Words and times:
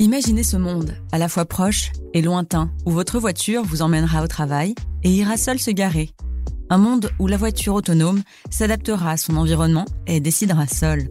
Imaginez 0.00 0.44
ce 0.44 0.56
monde, 0.56 0.94
à 1.12 1.18
la 1.18 1.28
fois 1.28 1.44
proche 1.44 1.92
et 2.14 2.22
lointain, 2.22 2.70
où 2.86 2.90
votre 2.90 3.18
voiture 3.18 3.62
vous 3.62 3.82
emmènera 3.82 4.24
au 4.24 4.26
travail 4.26 4.74
et 5.02 5.10
ira 5.10 5.36
seule 5.36 5.58
se 5.58 5.70
garer. 5.70 6.08
Un 6.70 6.78
monde 6.78 7.10
où 7.18 7.26
la 7.26 7.36
voiture 7.36 7.74
autonome 7.74 8.22
s'adaptera 8.48 9.10
à 9.10 9.16
son 9.18 9.36
environnement 9.36 9.84
et 10.06 10.20
décidera 10.20 10.66
seule. 10.66 11.10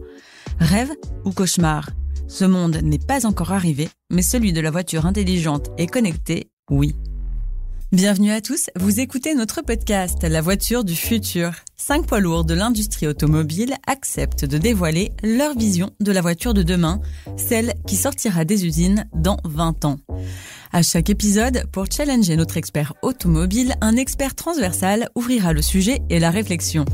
Rêve 0.58 0.90
ou 1.24 1.30
cauchemar? 1.30 1.90
Ce 2.26 2.44
monde 2.44 2.80
n'est 2.82 2.98
pas 2.98 3.26
encore 3.26 3.52
arrivé, 3.52 3.88
mais 4.10 4.22
celui 4.22 4.52
de 4.52 4.60
la 4.60 4.72
voiture 4.72 5.06
intelligente 5.06 5.70
et 5.78 5.86
connectée, 5.86 6.50
oui. 6.68 6.96
Bienvenue 7.92 8.30
à 8.30 8.40
tous, 8.40 8.70
vous 8.76 9.00
écoutez 9.00 9.34
notre 9.34 9.62
podcast 9.62 10.22
La 10.22 10.40
voiture 10.40 10.84
du 10.84 10.94
futur. 10.94 11.50
Cinq 11.76 12.06
poids 12.06 12.20
lourds 12.20 12.44
de 12.44 12.54
l'industrie 12.54 13.08
automobile 13.08 13.74
acceptent 13.88 14.44
de 14.44 14.58
dévoiler 14.58 15.10
leur 15.24 15.58
vision 15.58 15.90
de 15.98 16.12
la 16.12 16.20
voiture 16.20 16.54
de 16.54 16.62
demain, 16.62 17.00
celle 17.36 17.74
qui 17.88 17.96
sortira 17.96 18.44
des 18.44 18.64
usines 18.64 19.08
dans 19.12 19.38
20 19.42 19.86
ans. 19.86 19.96
À 20.70 20.82
chaque 20.82 21.10
épisode, 21.10 21.64
pour 21.72 21.86
challenger 21.90 22.36
notre 22.36 22.58
expert 22.58 22.94
automobile, 23.02 23.74
un 23.80 23.96
expert 23.96 24.36
transversal 24.36 25.08
ouvrira 25.16 25.52
le 25.52 25.60
sujet 25.60 25.98
et 26.10 26.20
la 26.20 26.30
réflexion. 26.30 26.84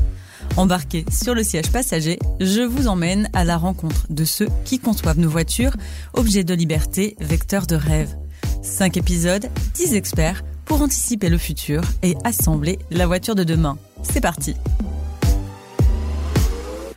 Embarqué 0.55 1.05
sur 1.11 1.35
le 1.35 1.43
siège 1.43 1.71
passager, 1.71 2.17
je 2.39 2.61
vous 2.61 2.87
emmène 2.87 3.29
à 3.33 3.43
la 3.43 3.57
rencontre 3.57 4.07
de 4.09 4.25
ceux 4.25 4.47
qui 4.65 4.79
conçoivent 4.79 5.19
nos 5.19 5.29
voitures, 5.29 5.77
objets 6.13 6.43
de 6.43 6.55
liberté, 6.55 7.15
vecteurs 7.19 7.67
de 7.67 7.75
rêve. 7.75 8.17
Cinq 8.63 8.97
épisodes, 8.97 9.47
dix 9.75 9.93
experts 9.93 10.41
pour 10.67 10.81
anticiper 10.81 11.29
le 11.29 11.37
futur 11.37 11.81
et 12.03 12.15
assembler 12.23 12.77
la 12.91 13.07
voiture 13.07 13.35
de 13.35 13.43
demain. 13.43 13.77
C'est 14.03 14.21
parti 14.21 14.55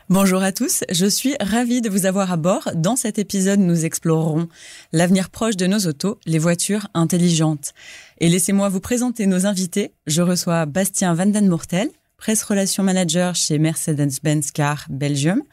Bonjour 0.09 0.43
à 0.43 0.51
tous, 0.51 0.83
je 0.91 1.07
suis 1.07 1.37
ravie 1.41 1.81
de 1.81 1.89
vous 1.89 2.05
avoir 2.05 2.33
à 2.33 2.37
bord. 2.37 2.69
Dans 2.75 2.97
cet 2.97 3.21
épisode, 3.21 3.61
nous 3.61 3.85
explorerons 3.85 4.49
l'avenir 4.93 5.31
proche 5.31 5.57
de 5.57 5.69
nos 5.69 5.79
autos, 5.87 6.19
les 6.27 6.41
voitures 6.41 6.89
intelligentes. 6.95 7.75
Et 8.19 8.29
laissez-moi 8.29 8.69
vous 8.69 8.81
présenter 8.81 9.27
nos 9.27 9.47
invités. 9.47 9.93
Je 10.09 10.21
reçois 10.21 10.67
Bastien 10.67 11.15
Van 11.15 11.27
Den 11.27 11.47
Mortel, 11.47 11.91
presse 12.17 12.43
relation 12.43 12.83
manager 12.83 13.37
chez 13.37 13.61
Mercedes-Benz 13.61 14.51
Car 14.51 14.87
Belgium, 14.91 15.45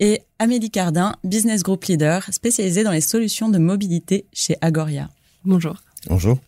et 0.00 0.22
Amélie 0.38 0.70
Cardin, 0.70 1.14
business 1.22 1.62
group 1.62 1.84
leader 1.84 2.24
spécialisée 2.32 2.84
dans 2.84 2.90
les 2.90 3.02
solutions 3.02 3.50
de 3.50 3.58
mobilité 3.58 4.24
chez 4.32 4.56
Agoria. 4.62 5.10
Bonjour. 5.44 5.76
Bonjour. 6.08 6.38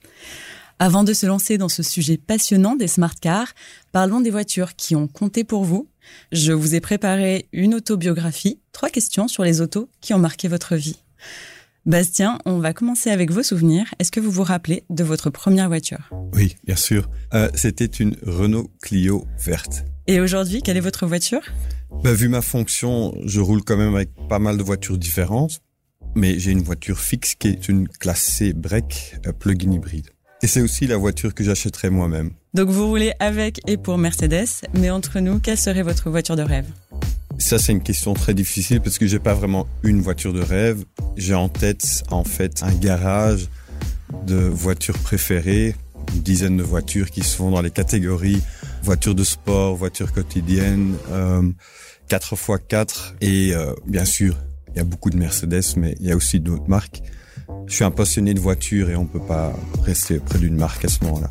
Avant 0.79 1.05
de 1.05 1.15
se 1.15 1.25
lancer 1.25 1.57
dans 1.57 1.71
ce 1.71 1.83
sujet 1.83 2.19
passionnant 2.19 2.77
des 2.77 2.87
smart 2.87 3.15
cars, 3.15 3.55
parlons 3.93 4.21
des 4.21 4.31
voitures 4.31 4.77
qui 4.77 4.95
ont 4.95 5.09
compté 5.09 5.43
pour 5.43 5.65
vous. 5.65 5.89
Je 6.33 6.53
vous 6.53 6.75
ai 6.75 6.81
préparé 6.81 7.49
une 7.53 7.75
autobiographie, 7.75 8.61
trois 8.73 8.91
questions 8.91 9.27
sur 9.27 9.43
les 9.43 9.63
autos 9.63 9.89
qui 10.03 10.13
ont 10.13 10.19
marqué 10.19 10.49
votre 10.49 10.77
vie. 10.77 11.03
Bastien, 11.87 12.41
on 12.45 12.59
va 12.59 12.75
commencer 12.75 13.11
avec 13.11 13.31
vos 13.31 13.43
souvenirs. 13.43 13.87
Est-ce 13.99 14.11
que 14.11 14.21
vous 14.21 14.31
vous 14.31 14.43
rappelez 14.43 14.85
de 14.91 15.03
votre 15.03 15.31
première 15.31 15.69
voiture? 15.69 16.11
Oui, 16.35 16.57
bien 16.65 16.77
sûr. 16.77 17.09
Euh, 17.33 17.49
C'était 17.55 17.87
une 17.87 18.15
Renault 18.27 18.71
Clio 18.83 19.25
verte. 19.39 19.85
Et 20.07 20.21
aujourd'hui, 20.21 20.61
quelle 20.63 20.77
est 20.77 20.81
votre 20.81 21.07
voiture? 21.07 21.41
Bah, 22.05 22.13
Vu 22.13 22.29
ma 22.29 22.43
fonction, 22.43 23.15
je 23.25 23.41
roule 23.41 23.63
quand 23.63 23.77
même 23.79 23.95
avec 23.95 24.11
pas 24.29 24.41
mal 24.41 24.59
de 24.59 24.63
voitures 24.63 24.99
différentes, 24.99 25.61
mais 26.15 26.39
j'ai 26.39 26.51
une 26.51 26.63
voiture 26.63 26.99
fixe 27.01 27.35
qui 27.35 27.49
est 27.49 27.69
une 27.69 27.89
classe 27.89 28.21
C 28.23 28.53
break 28.53 29.17
euh, 29.27 29.33
plug-in 29.33 29.73
hybride. 29.73 30.11
Et 30.43 30.47
c'est 30.47 30.61
aussi 30.61 30.87
la 30.87 30.97
voiture 30.97 31.35
que 31.35 31.43
j'achèterai 31.43 31.91
moi-même. 31.91 32.31
Donc 32.55 32.69
vous 32.69 32.87
roulez 32.87 33.13
avec 33.21 33.61
et 33.67 33.77
pour 33.77 33.99
Mercedes, 33.99 34.47
mais 34.75 34.91
entre 34.91 35.21
nous, 35.21 35.39
quelle 35.39 35.57
serait 35.59 35.83
votre 35.83 36.11
voiture 36.11 36.37
de 36.37 36.43
rêve? 36.43 36.67
Ça 37.39 37.59
c'est 37.59 37.73
une 37.73 37.83
question 37.83 38.15
très 38.15 38.35
difficile 38.35 38.81
parce 38.81 38.99
que 38.99 39.07
j'ai 39.07 39.19
pas 39.19 39.35
vraiment 39.35 39.67
une 39.83 40.01
voiture 40.01 40.33
de 40.33 40.41
rêve. 40.41 40.85
J'ai 41.17 41.35
en 41.35 41.49
tête 41.49 42.03
en 42.11 42.25
fait 42.25 42.63
un 42.63 42.73
garage 42.73 43.49
de 44.27 44.37
voitures 44.37 44.99
préférées, 44.99 45.75
une 46.15 46.23
dizaine 46.23 46.57
de 46.57 46.63
voitures 46.63 47.11
qui 47.11 47.23
sont 47.23 47.51
dans 47.51 47.61
les 47.61 47.71
catégories 47.71 48.43
voitures 48.83 49.15
de 49.15 49.25
sport, 49.25 49.77
voitures 49.77 50.13
quotidiennes, 50.13 50.97
euh, 51.11 51.43
4x4 52.09 53.15
et 53.21 53.55
euh, 53.55 53.75
bien 53.87 54.05
sûr 54.05 54.37
il 54.71 54.79
y 54.79 54.81
a 54.81 54.85
beaucoup 54.85 55.11
de 55.11 55.17
Mercedes 55.17 55.77
mais 55.77 55.95
il 56.01 56.07
y 56.07 56.13
a 56.13 56.17
aussi 56.17 56.41
d'autres 56.41 56.69
marques. 56.69 57.03
Je 57.67 57.75
suis 57.75 57.85
un 57.85 57.91
passionné 57.91 58.35
de 58.35 58.41
voitures 58.41 58.91
et 58.91 58.97
on 58.97 59.07
peut 59.07 59.21
pas 59.21 59.53
rester 59.83 60.19
près 60.19 60.39
d'une 60.39 60.57
marque 60.57 60.85
à 60.85 60.89
ce 60.89 61.05
moment-là. 61.05 61.31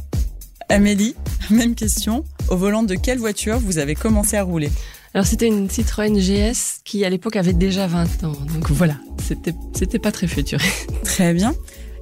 Amélie, 0.70 1.16
même 1.50 1.76
question. 1.76 2.24
Au 2.50 2.58
volant 2.58 2.84
de 2.84 2.96
quelle 2.96 3.20
voiture 3.20 3.60
vous 3.60 3.78
avez 3.78 3.96
commencé 3.96 4.38
à 4.38 4.44
rouler 4.44 4.70
Alors 5.14 5.26
c'était 5.26 5.48
une 5.48 5.70
Citroën 5.70 6.14
GS 6.18 6.82
qui 6.84 7.06
à 7.06 7.10
l'époque 7.10 7.36
avait 7.36 7.54
déjà 7.54 7.88
20 7.88 8.24
ans. 8.24 8.34
Donc 8.54 8.72
voilà, 8.72 8.98
c'était 9.24 9.54
c'était 9.74 10.00
pas 10.00 10.12
très 10.12 10.28
futuré. 10.28 10.68
Très 11.04 11.34
bien. 11.34 11.54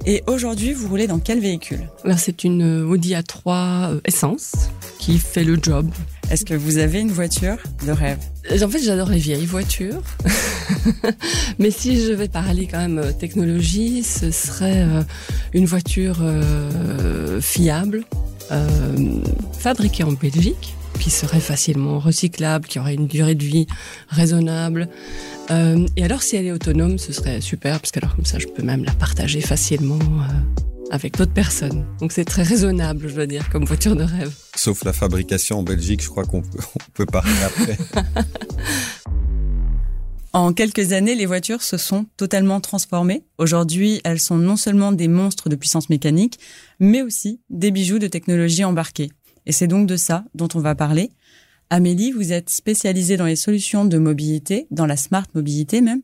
Et 0.06 0.22
aujourd'hui, 0.26 0.74
vous 0.74 0.88
roulez 0.88 1.06
dans 1.06 1.18
quel 1.18 1.40
véhicule 1.40 1.88
Alors 2.04 2.18
c'est 2.18 2.44
une 2.44 2.82
Audi 2.82 3.14
A3 3.14 3.94
euh, 3.94 4.00
essence 4.04 4.52
qui 4.98 5.18
fait 5.18 5.44
le 5.44 5.58
job. 5.60 5.90
Est-ce 6.30 6.44
que 6.44 6.54
vous 6.54 6.78
avez 6.78 7.00
une 7.00 7.12
voiture 7.12 7.56
de 7.86 7.92
rêve 7.92 8.18
En 8.50 8.68
fait, 8.68 8.82
j'adore 8.82 9.08
les 9.08 9.18
vieilles 9.18 9.46
voitures. 9.46 10.02
Mais 11.58 11.70
si 11.70 12.00
je 12.00 12.12
vais 12.12 12.28
parler 12.28 12.66
quand 12.66 12.78
même 12.78 13.12
technologie, 13.18 14.02
ce 14.02 14.30
serait 14.30 14.82
euh, 14.82 15.02
une 15.54 15.64
voiture 15.64 16.18
euh, 16.20 17.40
fiable, 17.40 18.04
euh, 18.52 19.20
fabriquée 19.58 20.04
en 20.04 20.12
Belgique, 20.12 20.74
qui 21.00 21.10
serait 21.10 21.40
facilement 21.40 21.98
recyclable, 21.98 22.66
qui 22.66 22.78
aurait 22.78 22.94
une 22.94 23.06
durée 23.06 23.34
de 23.34 23.44
vie 23.44 23.66
raisonnable. 24.08 24.88
Euh, 25.50 25.86
et 25.96 26.04
alors, 26.04 26.22
si 26.22 26.36
elle 26.36 26.46
est 26.46 26.52
autonome, 26.52 26.98
ce 26.98 27.12
serait 27.12 27.40
super, 27.40 27.80
parce 27.80 27.92
qu'alors 27.92 28.14
comme 28.14 28.24
ça, 28.24 28.38
je 28.38 28.46
peux 28.46 28.62
même 28.62 28.84
la 28.84 28.92
partager 28.92 29.40
facilement 29.40 29.98
euh, 29.98 30.60
avec 30.90 31.16
d'autres 31.16 31.32
personnes. 31.32 31.86
Donc 32.00 32.12
c'est 32.12 32.24
très 32.24 32.42
raisonnable, 32.42 33.08
je 33.08 33.14
dois 33.14 33.26
dire, 33.26 33.48
comme 33.50 33.64
voiture 33.64 33.96
de 33.96 34.04
rêve. 34.04 34.32
Sauf 34.54 34.84
la 34.84 34.92
fabrication 34.92 35.60
en 35.60 35.62
Belgique, 35.62 36.02
je 36.02 36.08
crois 36.08 36.24
qu'on 36.24 36.42
peut, 36.42 36.58
on 36.74 36.92
peut 36.92 37.06
parler 37.06 37.32
après. 37.44 37.78
En 40.34 40.52
quelques 40.52 40.92
années, 40.92 41.14
les 41.14 41.26
voitures 41.26 41.62
se 41.62 41.76
sont 41.76 42.06
totalement 42.16 42.60
transformées. 42.60 43.22
Aujourd'hui, 43.38 44.00
elles 44.02 44.18
sont 44.18 44.36
non 44.36 44.56
seulement 44.56 44.90
des 44.90 45.06
monstres 45.06 45.48
de 45.48 45.54
puissance 45.54 45.90
mécanique, 45.90 46.40
mais 46.80 47.02
aussi 47.02 47.40
des 47.50 47.70
bijoux 47.70 48.00
de 48.00 48.08
technologie 48.08 48.64
embarquée. 48.64 49.12
Et 49.46 49.52
c'est 49.52 49.68
donc 49.68 49.86
de 49.86 49.96
ça 49.96 50.24
dont 50.34 50.48
on 50.56 50.58
va 50.58 50.74
parler. 50.74 51.12
Amélie, 51.70 52.10
vous 52.10 52.32
êtes 52.32 52.50
spécialisée 52.50 53.16
dans 53.16 53.26
les 53.26 53.36
solutions 53.36 53.84
de 53.84 53.96
mobilité, 53.96 54.66
dans 54.72 54.86
la 54.86 54.96
smart 54.96 55.26
mobilité 55.34 55.80
même, 55.80 56.02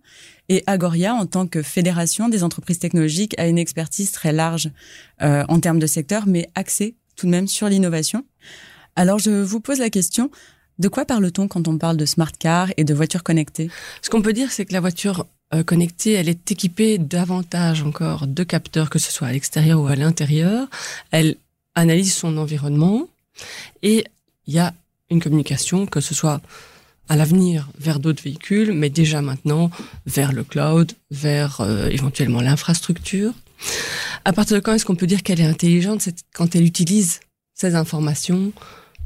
et 0.50 0.64
Agoria, 0.66 1.14
en 1.14 1.26
tant 1.26 1.46
que 1.46 1.62
fédération 1.62 2.28
des 2.28 2.42
entreprises 2.42 2.80
technologiques, 2.80 3.38
a 3.38 3.46
une 3.46 3.56
expertise 3.56 4.10
très 4.10 4.32
large 4.32 4.68
euh, 5.22 5.44
en 5.48 5.60
termes 5.60 5.78
de 5.78 5.86
secteur, 5.86 6.24
mais 6.26 6.50
axée 6.56 6.96
tout 7.16 7.26
de 7.26 7.30
même 7.30 7.46
sur 7.46 7.68
l'innovation. 7.68 8.24
Alors 8.96 9.18
je 9.18 9.30
vous 9.30 9.60
pose 9.60 9.78
la 9.78 9.90
question, 9.90 10.30
de 10.80 10.88
quoi 10.88 11.04
parle-t-on 11.04 11.46
quand 11.46 11.68
on 11.68 11.78
parle 11.78 11.96
de 11.96 12.04
smart 12.04 12.32
car 12.36 12.68
et 12.76 12.84
de 12.84 12.92
voitures 12.92 13.22
connectées? 13.22 13.70
Ce 14.02 14.10
qu'on 14.10 14.22
peut 14.22 14.32
dire, 14.32 14.50
c'est 14.50 14.64
que 14.64 14.72
la 14.72 14.80
voiture 14.80 15.26
euh, 15.54 15.62
connectée, 15.62 16.12
elle 16.12 16.28
est 16.28 16.50
équipée 16.50 16.98
davantage 16.98 17.84
encore 17.84 18.26
de 18.26 18.42
capteurs, 18.42 18.90
que 18.90 18.98
ce 18.98 19.12
soit 19.12 19.28
à 19.28 19.32
l'extérieur 19.32 19.80
ou 19.80 19.86
à 19.86 19.94
l'intérieur. 19.94 20.68
Elle 21.12 21.36
analyse 21.76 22.12
son 22.12 22.36
environnement 22.38 23.08
et 23.84 24.04
il 24.48 24.54
y 24.54 24.58
a 24.58 24.74
une 25.10 25.20
communication, 25.20 25.86
que 25.86 26.00
ce 26.00 26.14
soit 26.14 26.40
à 27.10 27.16
l'avenir 27.16 27.68
vers 27.76 27.98
d'autres 27.98 28.22
véhicules, 28.22 28.72
mais 28.72 28.88
déjà 28.88 29.20
maintenant 29.20 29.70
vers 30.06 30.32
le 30.32 30.44
cloud, 30.44 30.92
vers 31.10 31.60
euh, 31.60 31.88
éventuellement 31.88 32.40
l'infrastructure. 32.40 33.32
À 34.24 34.32
partir 34.32 34.56
de 34.56 34.60
quand 34.60 34.72
est-ce 34.74 34.84
qu'on 34.84 34.94
peut 34.94 35.08
dire 35.08 35.24
qu'elle 35.24 35.40
est 35.40 35.44
intelligente 35.56 36.00
C'est 36.02 36.14
quand 36.32 36.54
elle 36.54 36.64
utilise 36.64 37.18
ces 37.52 37.74
informations 37.74 38.52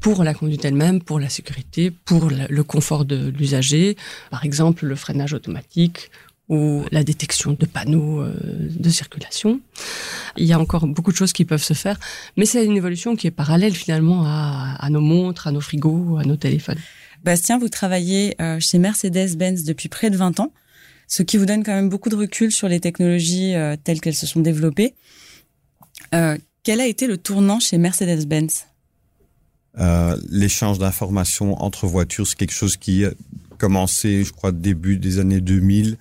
pour 0.01 0.23
la 0.23 0.35
conduite 0.35 0.67
elle-même, 0.67 1.01
pour 1.01 1.19
la 1.19 1.31
sécurité, 1.31 1.91
pour 1.91 2.29
le 2.31 2.63
confort 2.63 3.07
de 3.07 3.31
l'usager, 3.31 3.97
par 4.31 4.45
exemple 4.45 4.85
le 4.85 4.97
freinage 4.97 5.33
automatique 5.33 6.11
ou 6.51 6.85
la 6.93 7.05
détection 7.05 7.57
de 7.59 7.65
panneaux 7.65 8.21
euh, 8.21 8.35
de 8.69 8.91
circulation? 8.91 9.61
Il 10.37 10.45
y 10.45 10.53
a 10.53 10.61
encore 10.61 10.87
beaucoup 10.87 11.11
de 11.11 11.17
choses 11.17 11.33
qui 11.33 11.47
peuvent 11.47 11.63
se 11.63 11.73
faire, 11.73 11.99
mais 12.37 12.45
c'est 12.45 12.67
une 12.67 12.77
évolution 12.77 13.17
qui 13.17 13.29
est 13.29 13.31
parallèle 13.31 13.75
finalement 13.75 14.25
à, 14.27 14.77
à 14.79 14.91
nos 14.91 15.01
montres, 15.01 15.47
à 15.47 15.53
nos 15.53 15.63
frigos, 15.63 16.19
à 16.19 16.25
nos 16.25 16.37
téléphones. 16.37 16.83
Bastien, 17.25 17.59
vous 17.59 17.69
travaillez 17.69 18.37
euh, 18.41 18.61
chez 18.61 18.79
Mercedes-Benz 18.79 19.65
depuis 19.65 19.89
près 19.89 20.11
de 20.11 20.17
20 20.17 20.41
ans, 20.41 20.53
ce 21.09 21.23
qui 21.23 21.37
vous 21.37 21.47
donne 21.47 21.65
quand 21.65 21.73
même 21.73 21.89
beaucoup 21.89 22.11
de 22.11 22.17
recul 22.17 22.53
sur 22.53 22.69
les 22.69 22.81
technologies 22.81 23.55
euh, 23.55 23.77
telles 23.83 24.01
qu'elles 24.01 24.15
se 24.15 24.27
sont 24.27 24.41
développées. 24.41 24.95
Euh, 26.15 26.37
quel 26.63 26.81
a 26.81 26.87
été 26.87 27.07
le 27.07 27.17
tournant 27.17 27.61
chez 27.61 27.79
Mercedes-Benz? 27.79 28.67
L'échange 30.31 30.79
d'informations 30.79 31.61
entre 31.61 31.89
voitures, 31.89 32.29
c'est 32.29 32.37
quelque 32.37 32.53
chose 32.53 32.77
qui 32.77 33.05
a 33.05 33.11
commencé, 33.59 34.23
je 34.23 34.33
crois, 34.33 34.53
début 34.53 34.99
des 34.99 35.19
années 35.19 35.41
2000. 35.41 35.97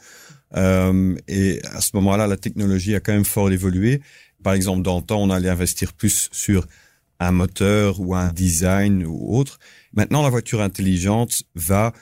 Euh, 0.56 1.16
et 1.28 1.62
à 1.74 1.82
ce 1.82 1.92
moment-là, 1.96 2.28
la 2.28 2.38
technologie 2.38 2.96
a 2.96 3.00
quand 3.00 3.14
même 3.14 3.26
fort 3.26 3.52
évolué. 3.52 4.02
Par 4.44 4.54
exemple, 4.54 4.84
dans 4.84 4.98
le 4.98 5.04
temps, 5.04 5.22
on 5.22 5.30
allait 5.30 5.50
investir 5.50 5.94
plus 5.94 6.30
sur 6.32 6.68
un 7.20 7.32
moteur 7.32 8.00
ou 8.00 8.16
un 8.16 8.32
design 8.32 9.06
ou 9.06 9.36
autre. 9.36 9.60
Maintenant, 9.94 10.24
la 10.24 10.30
voiture 10.30 10.62
intelligente 10.62 11.44
va 11.56 11.94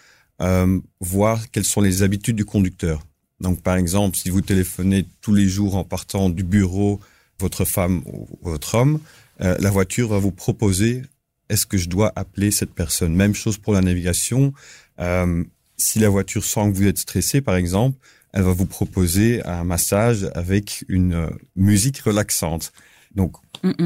euh, 0.42 0.80
voir 1.00 1.52
quelles 1.52 1.66
sont 1.66 1.81
les 1.81 2.04
habitudes 2.04 2.36
du 2.36 2.46
conducteur. 2.46 3.06
Donc, 3.40 3.62
par 3.62 3.75
exemple, 3.75 4.18
si 4.18 4.30
vous 4.30 4.42
téléphonez 4.42 5.06
tous 5.22 5.34
les 5.34 5.48
jours 5.48 5.75
en 5.75 5.84
partant 5.84 6.30
du 6.30 6.44
bureau, 6.44 7.00
votre 7.40 7.66
femme 7.66 8.04
ou 8.06 8.28
votre 8.42 8.75
homme, 8.75 9.00
euh, 9.42 9.58
la 9.60 9.72
voiture 9.72 10.10
va 10.10 10.19
vous 10.19 10.31
proposer 10.31 11.04
est-ce 11.52 11.66
que 11.66 11.78
je 11.78 11.90
dois 11.90 12.14
appeler 12.16 12.50
cette 12.50 12.74
personne? 12.74 13.14
Même 13.14 13.36
chose 13.36 13.57
pour 13.57 13.74
la 13.74 13.81
navigation. 13.81 14.54
Euh, 15.00 15.44
si 15.75 16.00
la 16.00 16.07
voiture 16.07 16.46
sent 16.46 16.72
que 16.72 16.78
vous 16.78 16.88
êtes 16.88 17.00
stressé, 17.00 17.42
par 17.42 17.56
exemple, 17.56 17.98
elle 18.31 18.44
va 18.44 18.54
vous 18.54 18.66
proposer 18.66 19.44
un 19.44 19.66
massage 19.66 20.30
avec 20.34 20.86
une 20.88 21.14
euh, 21.14 21.30
musique 21.57 22.00
relaxante. 22.00 22.72
Donc, 23.16 23.36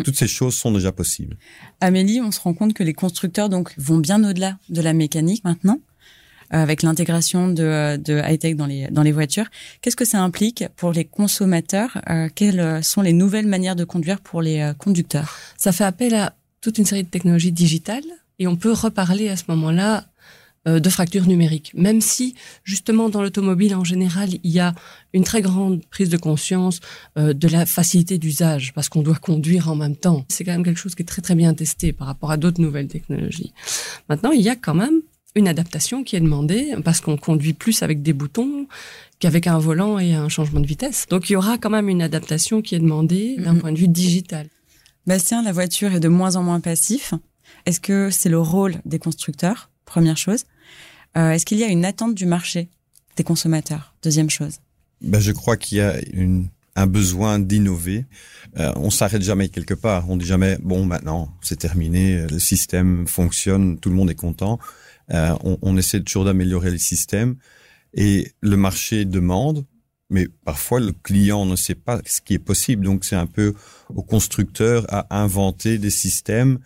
toutes 0.03 0.15
ces 0.15 0.27
choses 0.27 0.55
sont 0.55 0.71
déjà 0.71 0.91
possibles. 0.91 1.37
Amélie, 1.81 2.21
on 2.21 2.31
se 2.31 2.39
rend 2.39 2.53
compte 2.53 2.73
que 2.73 2.83
les 2.83 2.93
constructeurs 2.93 3.49
donc 3.49 3.73
vont 3.77 3.97
bien 3.97 4.23
au-delà 4.23 4.57
de 4.69 4.81
la 4.81 4.93
mécanique 4.93 5.43
maintenant, 5.43 5.79
euh, 6.53 6.57
avec 6.57 6.83
l'intégration 6.83 7.47
de, 7.47 7.97
de 7.97 8.21
high-tech 8.23 8.55
dans 8.55 8.67
les, 8.67 8.87
dans 8.87 9.03
les 9.03 9.11
voitures. 9.11 9.47
Qu'est-ce 9.81 9.95
que 9.95 10.05
ça 10.05 10.21
implique 10.21 10.65
pour 10.75 10.91
les 10.91 11.05
consommateurs 11.05 11.97
euh, 12.09 12.29
Quelles 12.33 12.83
sont 12.83 13.01
les 13.01 13.13
nouvelles 13.13 13.47
manières 13.47 13.75
de 13.75 13.83
conduire 13.83 14.21
pour 14.21 14.41
les 14.41 14.61
euh, 14.61 14.73
conducteurs? 14.73 15.35
Ça 15.57 15.71
fait 15.71 15.83
appel 15.83 16.13
à 16.13 16.35
toute 16.61 16.77
une 16.77 16.85
série 16.85 17.03
de 17.03 17.09
technologies 17.09 17.51
digitales 17.51 18.03
et 18.39 18.47
on 18.47 18.55
peut 18.55 18.71
reparler 18.71 19.29
à 19.29 19.37
ce 19.37 19.43
moment-là 19.49 20.05
de 20.65 20.89
fractures 20.89 21.27
numériques. 21.27 21.71
Même 21.75 22.01
si, 22.01 22.35
justement, 22.63 23.09
dans 23.09 23.21
l'automobile 23.21 23.75
en 23.75 23.83
général, 23.83 24.29
il 24.43 24.51
y 24.51 24.59
a 24.59 24.73
une 25.13 25.23
très 25.23 25.41
grande 25.41 25.85
prise 25.85 26.09
de 26.09 26.17
conscience 26.17 26.79
euh, 27.17 27.33
de 27.33 27.47
la 27.47 27.65
facilité 27.65 28.17
d'usage, 28.17 28.73
parce 28.73 28.89
qu'on 28.89 29.01
doit 29.01 29.15
conduire 29.15 29.69
en 29.69 29.75
même 29.75 29.95
temps. 29.95 30.25
C'est 30.27 30.43
quand 30.43 30.51
même 30.51 30.63
quelque 30.63 30.79
chose 30.79 30.95
qui 30.95 31.03
est 31.03 31.05
très 31.05 31.21
très 31.21 31.35
bien 31.35 31.53
testé 31.53 31.93
par 31.93 32.07
rapport 32.07 32.31
à 32.31 32.37
d'autres 32.37 32.61
nouvelles 32.61 32.87
technologies. 32.87 33.53
Maintenant, 34.09 34.31
il 34.31 34.41
y 34.41 34.49
a 34.49 34.55
quand 34.55 34.73
même 34.73 35.01
une 35.35 35.47
adaptation 35.47 36.03
qui 36.03 36.15
est 36.15 36.21
demandée, 36.21 36.75
parce 36.83 37.01
qu'on 37.01 37.17
conduit 37.17 37.53
plus 37.53 37.83
avec 37.83 38.01
des 38.01 38.13
boutons 38.13 38.67
qu'avec 39.19 39.47
un 39.47 39.59
volant 39.59 39.99
et 39.99 40.13
un 40.13 40.29
changement 40.29 40.61
de 40.61 40.67
vitesse. 40.67 41.05
Donc 41.09 41.29
il 41.29 41.33
y 41.33 41.35
aura 41.35 41.57
quand 41.57 41.69
même 41.69 41.89
une 41.89 42.01
adaptation 42.01 42.61
qui 42.61 42.75
est 42.75 42.79
demandée 42.79 43.35
d'un 43.37 43.55
point 43.55 43.71
de 43.71 43.77
vue 43.77 43.89
digital. 43.89 44.47
Bastien, 45.07 45.43
la 45.43 45.51
voiture 45.51 45.93
est 45.93 45.99
de 45.99 46.07
moins 46.07 46.35
en 46.37 46.43
moins 46.43 46.61
passif. 46.61 47.13
Est-ce 47.65 47.79
que 47.79 48.09
c'est 48.11 48.29
le 48.29 48.39
rôle 48.39 48.75
des 48.85 48.97
constructeurs 48.97 49.69
Première 49.85 50.17
chose. 50.17 50.45
Euh, 51.17 51.31
est-ce 51.31 51.45
qu'il 51.45 51.59
y 51.59 51.63
a 51.63 51.67
une 51.67 51.85
attente 51.85 52.15
du 52.15 52.25
marché 52.25 52.69
des 53.15 53.23
consommateurs? 53.23 53.95
Deuxième 54.03 54.29
chose. 54.29 54.59
Ben, 55.01 55.19
je 55.19 55.31
crois 55.31 55.57
qu'il 55.57 55.77
y 55.77 55.81
a 55.81 55.99
une, 56.13 56.49
un 56.75 56.87
besoin 56.87 57.39
d'innover. 57.39 58.05
Euh, 58.57 58.71
on 58.75 58.89
s'arrête 58.89 59.21
jamais 59.21 59.49
quelque 59.49 59.73
part. 59.73 60.09
On 60.09 60.17
dit 60.17 60.25
jamais 60.25 60.57
bon 60.61 60.85
maintenant 60.85 61.33
c'est 61.41 61.59
terminé, 61.59 62.27
le 62.27 62.39
système 62.39 63.07
fonctionne, 63.07 63.77
tout 63.79 63.89
le 63.89 63.95
monde 63.95 64.09
est 64.09 64.15
content. 64.15 64.59
Euh, 65.11 65.35
on, 65.43 65.57
on, 65.61 65.77
essaie 65.77 66.01
toujours 66.01 66.25
d'améliorer 66.25 66.71
le 66.71 66.79
système 66.79 67.35
et 67.93 68.31
le 68.41 68.57
marché 68.57 69.05
demande, 69.05 69.65
mais 70.09 70.27
parfois 70.43 70.79
le 70.79 70.93
client 70.93 71.45
ne 71.45 71.55
sait 71.55 71.75
pas 71.75 72.01
ce 72.05 72.21
qui 72.21 72.33
est 72.33 72.39
possible. 72.39 72.83
Donc 72.83 73.05
c'est 73.05 73.15
un 73.15 73.27
peu 73.27 73.53
au 73.93 74.01
constructeur 74.01 74.85
à 74.89 75.21
inventer 75.21 75.77
des 75.77 75.91
systèmes 75.91 76.59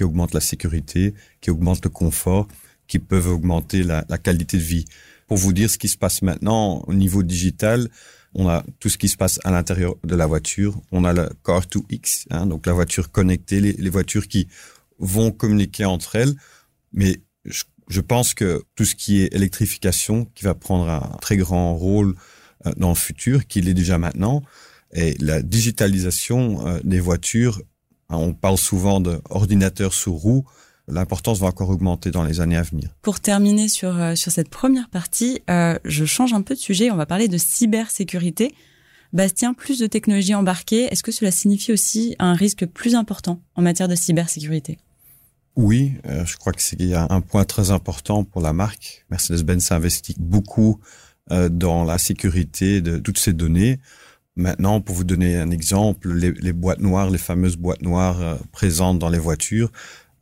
qui 0.00 0.04
augmentent 0.04 0.32
la 0.32 0.40
sécurité, 0.40 1.12
qui 1.42 1.50
augmentent 1.50 1.84
le 1.84 1.90
confort 1.90 2.48
qui 2.86 2.98
peuvent 2.98 3.28
augmenter 3.28 3.82
la, 3.82 4.02
qualité 4.16 4.56
de 4.56 4.62
vie. 4.62 4.86
Pour 5.28 5.36
vous 5.36 5.52
dire 5.52 5.68
ce 5.68 5.76
qui 5.76 5.88
se 5.88 5.98
passe 5.98 6.22
maintenant 6.22 6.82
au 6.86 6.94
niveau 6.94 7.22
digital, 7.22 7.90
on 8.34 8.48
a 8.48 8.64
tout 8.78 8.88
ce 8.88 8.96
qui 8.96 9.10
se 9.10 9.18
passe 9.18 9.38
à 9.44 9.50
l'intérieur 9.50 9.96
de 10.02 10.16
la 10.16 10.24
voiture. 10.26 10.80
On 10.90 11.04
a 11.04 11.12
le 11.12 11.28
Car2X, 11.44 12.28
hein, 12.30 12.46
donc 12.46 12.64
la 12.64 12.72
voiture 12.72 13.12
connectée, 13.12 13.60
les, 13.60 13.90
voitures 13.90 14.26
qui 14.26 14.48
vont 14.98 15.32
communiquer 15.32 15.84
entre 15.84 16.16
elles. 16.16 16.34
Mais 16.94 17.20
je, 17.44 17.64
je, 17.88 18.00
pense 18.00 18.32
que 18.32 18.62
tout 18.74 18.86
ce 18.86 18.94
qui 18.94 19.20
est 19.20 19.34
électrification, 19.34 20.24
qui 20.34 20.44
va 20.44 20.54
prendre 20.54 20.88
un 20.88 21.18
très 21.20 21.36
grand 21.36 21.76
rôle 21.76 22.14
euh, 22.64 22.72
dans 22.78 22.88
le 22.88 22.94
futur, 22.94 23.46
qu'il 23.46 23.68
est 23.68 23.74
déjà 23.74 23.98
maintenant, 23.98 24.42
et 24.94 25.14
la 25.20 25.42
digitalisation 25.42 26.66
euh, 26.66 26.80
des 26.82 27.00
voitures, 27.00 27.60
on 28.18 28.32
parle 28.32 28.58
souvent 28.58 29.00
d'ordinateurs 29.00 29.94
sous 29.94 30.14
roue, 30.14 30.44
l'importance 30.88 31.38
va 31.40 31.46
encore 31.46 31.70
augmenter 31.70 32.10
dans 32.10 32.24
les 32.24 32.40
années 32.40 32.56
à 32.56 32.62
venir. 32.62 32.90
Pour 33.02 33.20
terminer 33.20 33.68
sur, 33.68 33.96
euh, 34.00 34.14
sur 34.14 34.32
cette 34.32 34.48
première 34.48 34.88
partie, 34.88 35.42
euh, 35.48 35.78
je 35.84 36.04
change 36.04 36.32
un 36.32 36.42
peu 36.42 36.54
de 36.54 36.60
sujet. 36.60 36.90
On 36.90 36.96
va 36.96 37.06
parler 37.06 37.28
de 37.28 37.38
cybersécurité. 37.38 38.54
Bastien, 39.12 39.54
plus 39.54 39.78
de 39.78 39.86
technologies 39.86 40.34
embarquées, 40.34 40.84
est-ce 40.84 41.02
que 41.02 41.10
cela 41.10 41.30
signifie 41.30 41.72
aussi 41.72 42.14
un 42.18 42.34
risque 42.34 42.66
plus 42.66 42.94
important 42.94 43.40
en 43.56 43.62
matière 43.62 43.88
de 43.88 43.96
cybersécurité? 43.96 44.78
Oui, 45.56 45.94
euh, 46.06 46.24
je 46.24 46.36
crois 46.36 46.52
qu'il 46.52 46.84
y 46.86 46.94
a 46.94 47.06
un 47.10 47.20
point 47.20 47.44
très 47.44 47.70
important 47.70 48.24
pour 48.24 48.40
la 48.40 48.52
marque. 48.52 49.04
Mercedes-Benz 49.10 49.72
investit 49.72 50.14
beaucoup 50.18 50.80
euh, 51.32 51.48
dans 51.48 51.84
la 51.84 51.98
sécurité 51.98 52.80
de 52.80 52.98
toutes 52.98 53.18
ces 53.18 53.32
données. 53.32 53.80
Maintenant, 54.36 54.80
pour 54.80 54.94
vous 54.94 55.04
donner 55.04 55.36
un 55.36 55.50
exemple, 55.50 56.12
les, 56.12 56.32
les 56.32 56.52
boîtes 56.52 56.80
noires, 56.80 57.10
les 57.10 57.18
fameuses 57.18 57.56
boîtes 57.56 57.82
noires 57.82 58.20
euh, 58.22 58.36
présentes 58.52 58.98
dans 58.98 59.08
les 59.08 59.18
voitures, 59.18 59.72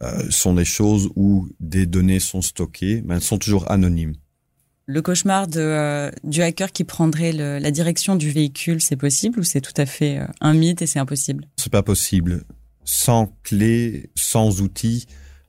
euh, 0.02 0.31
sont 0.31 0.55
des 0.55 0.64
choses 0.64 1.10
où 1.14 1.49
des 1.60 1.87
données 1.87 2.20
sont 2.20 2.40
stockées, 2.40 3.02
mais 3.05 3.16
elles 3.16 3.22
sont 3.22 3.38
toujours 3.38 3.70
anonymes. 3.70 4.14
Le 4.87 5.02
cauchemar 5.02 5.46
de, 5.46 5.60
euh, 5.60 6.10
du 6.25 6.40
hacker 6.40 6.72
qui 6.72 6.84
prendrait 6.84 7.32
le, 7.32 7.58
la 7.58 7.70
direction 7.70 8.16
du 8.16 8.31
véhicule, 8.31 8.81
c'est 8.81 8.96
possible 8.96 9.40
ou 9.40 9.43
c'est 9.43 9.60
tout 9.60 9.75
à 9.76 9.84
fait 9.84 10.20
un 10.40 10.55
mythe 10.55 10.81
et 10.81 10.87
c'est 10.87 10.99
impossible? 10.99 11.46
C'est 11.56 11.70
pas 11.70 11.82
possible. 11.82 12.44
Sans 12.84 13.37
clé, 13.43 14.10
sans 14.14 14.62
outils, 14.62 15.06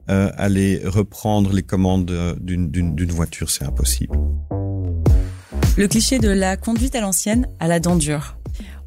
aller 0.07 0.81
reprendre 0.83 1.53
les 1.53 1.61
commandes 1.61 2.37
d'une 2.41 3.11
voiture, 3.11 3.51
c'est 3.51 3.63
impossible. 3.63 4.17
Le 5.77 5.87
cliché 5.87 6.17
de 6.19 6.29
la 6.29 6.57
conduite 6.57 6.95
à 6.95 7.01
l'ancienne 7.01 7.47
à 7.59 7.67
la 7.67 7.79
dent 7.79 7.95
dure. 7.95 8.38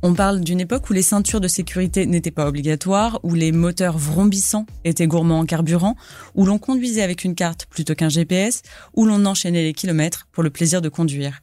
On 0.04 0.14
parle 0.14 0.40
d'une 0.40 0.58
époque 0.58 0.90
où 0.90 0.92
les 0.92 1.02
ceintures 1.02 1.40
de 1.40 1.46
sécurité 1.46 2.06
n'étaient 2.06 2.32
pas 2.32 2.48
obligatoires, 2.48 3.20
où 3.22 3.34
les 3.34 3.52
moteurs 3.52 3.98
vrombissants 3.98 4.66
étaient 4.84 5.06
gourmands 5.06 5.38
en 5.38 5.46
carburant, 5.46 5.96
où 6.34 6.44
l'on 6.44 6.58
conduisait 6.58 7.02
avec 7.02 7.22
une 7.22 7.36
carte 7.36 7.66
plutôt 7.66 7.94
qu'un 7.94 8.08
GPS, 8.08 8.62
où 8.94 9.06
l'on 9.06 9.24
enchaînait 9.26 9.62
les 9.62 9.72
kilomètres 9.72 10.26
pour 10.32 10.42
le 10.42 10.50
plaisir 10.50 10.82
de 10.82 10.88
conduire. 10.88 11.40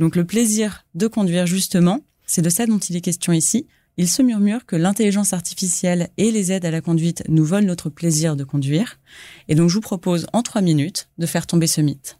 Donc 0.00 0.16
le 0.16 0.24
plaisir 0.24 0.84
de 0.96 1.06
conduire 1.06 1.46
justement, 1.46 2.00
c'est 2.26 2.42
de 2.42 2.50
ça 2.50 2.66
dont 2.66 2.78
il 2.78 2.96
est 2.96 3.00
question 3.00 3.32
ici. 3.32 3.68
Il 3.96 4.08
se 4.08 4.22
murmure 4.22 4.66
que 4.66 4.74
l'intelligence 4.74 5.32
artificielle 5.32 6.08
et 6.16 6.32
les 6.32 6.50
aides 6.50 6.64
à 6.64 6.72
la 6.72 6.80
conduite 6.80 7.22
nous 7.28 7.44
volent 7.44 7.68
notre 7.68 7.88
plaisir 7.88 8.34
de 8.34 8.42
conduire. 8.42 8.98
Et 9.46 9.54
donc 9.54 9.68
je 9.68 9.74
vous 9.74 9.80
propose 9.80 10.26
en 10.32 10.42
trois 10.42 10.62
minutes 10.62 11.08
de 11.18 11.26
faire 11.26 11.46
tomber 11.46 11.68
ce 11.68 11.80
mythe. 11.80 12.18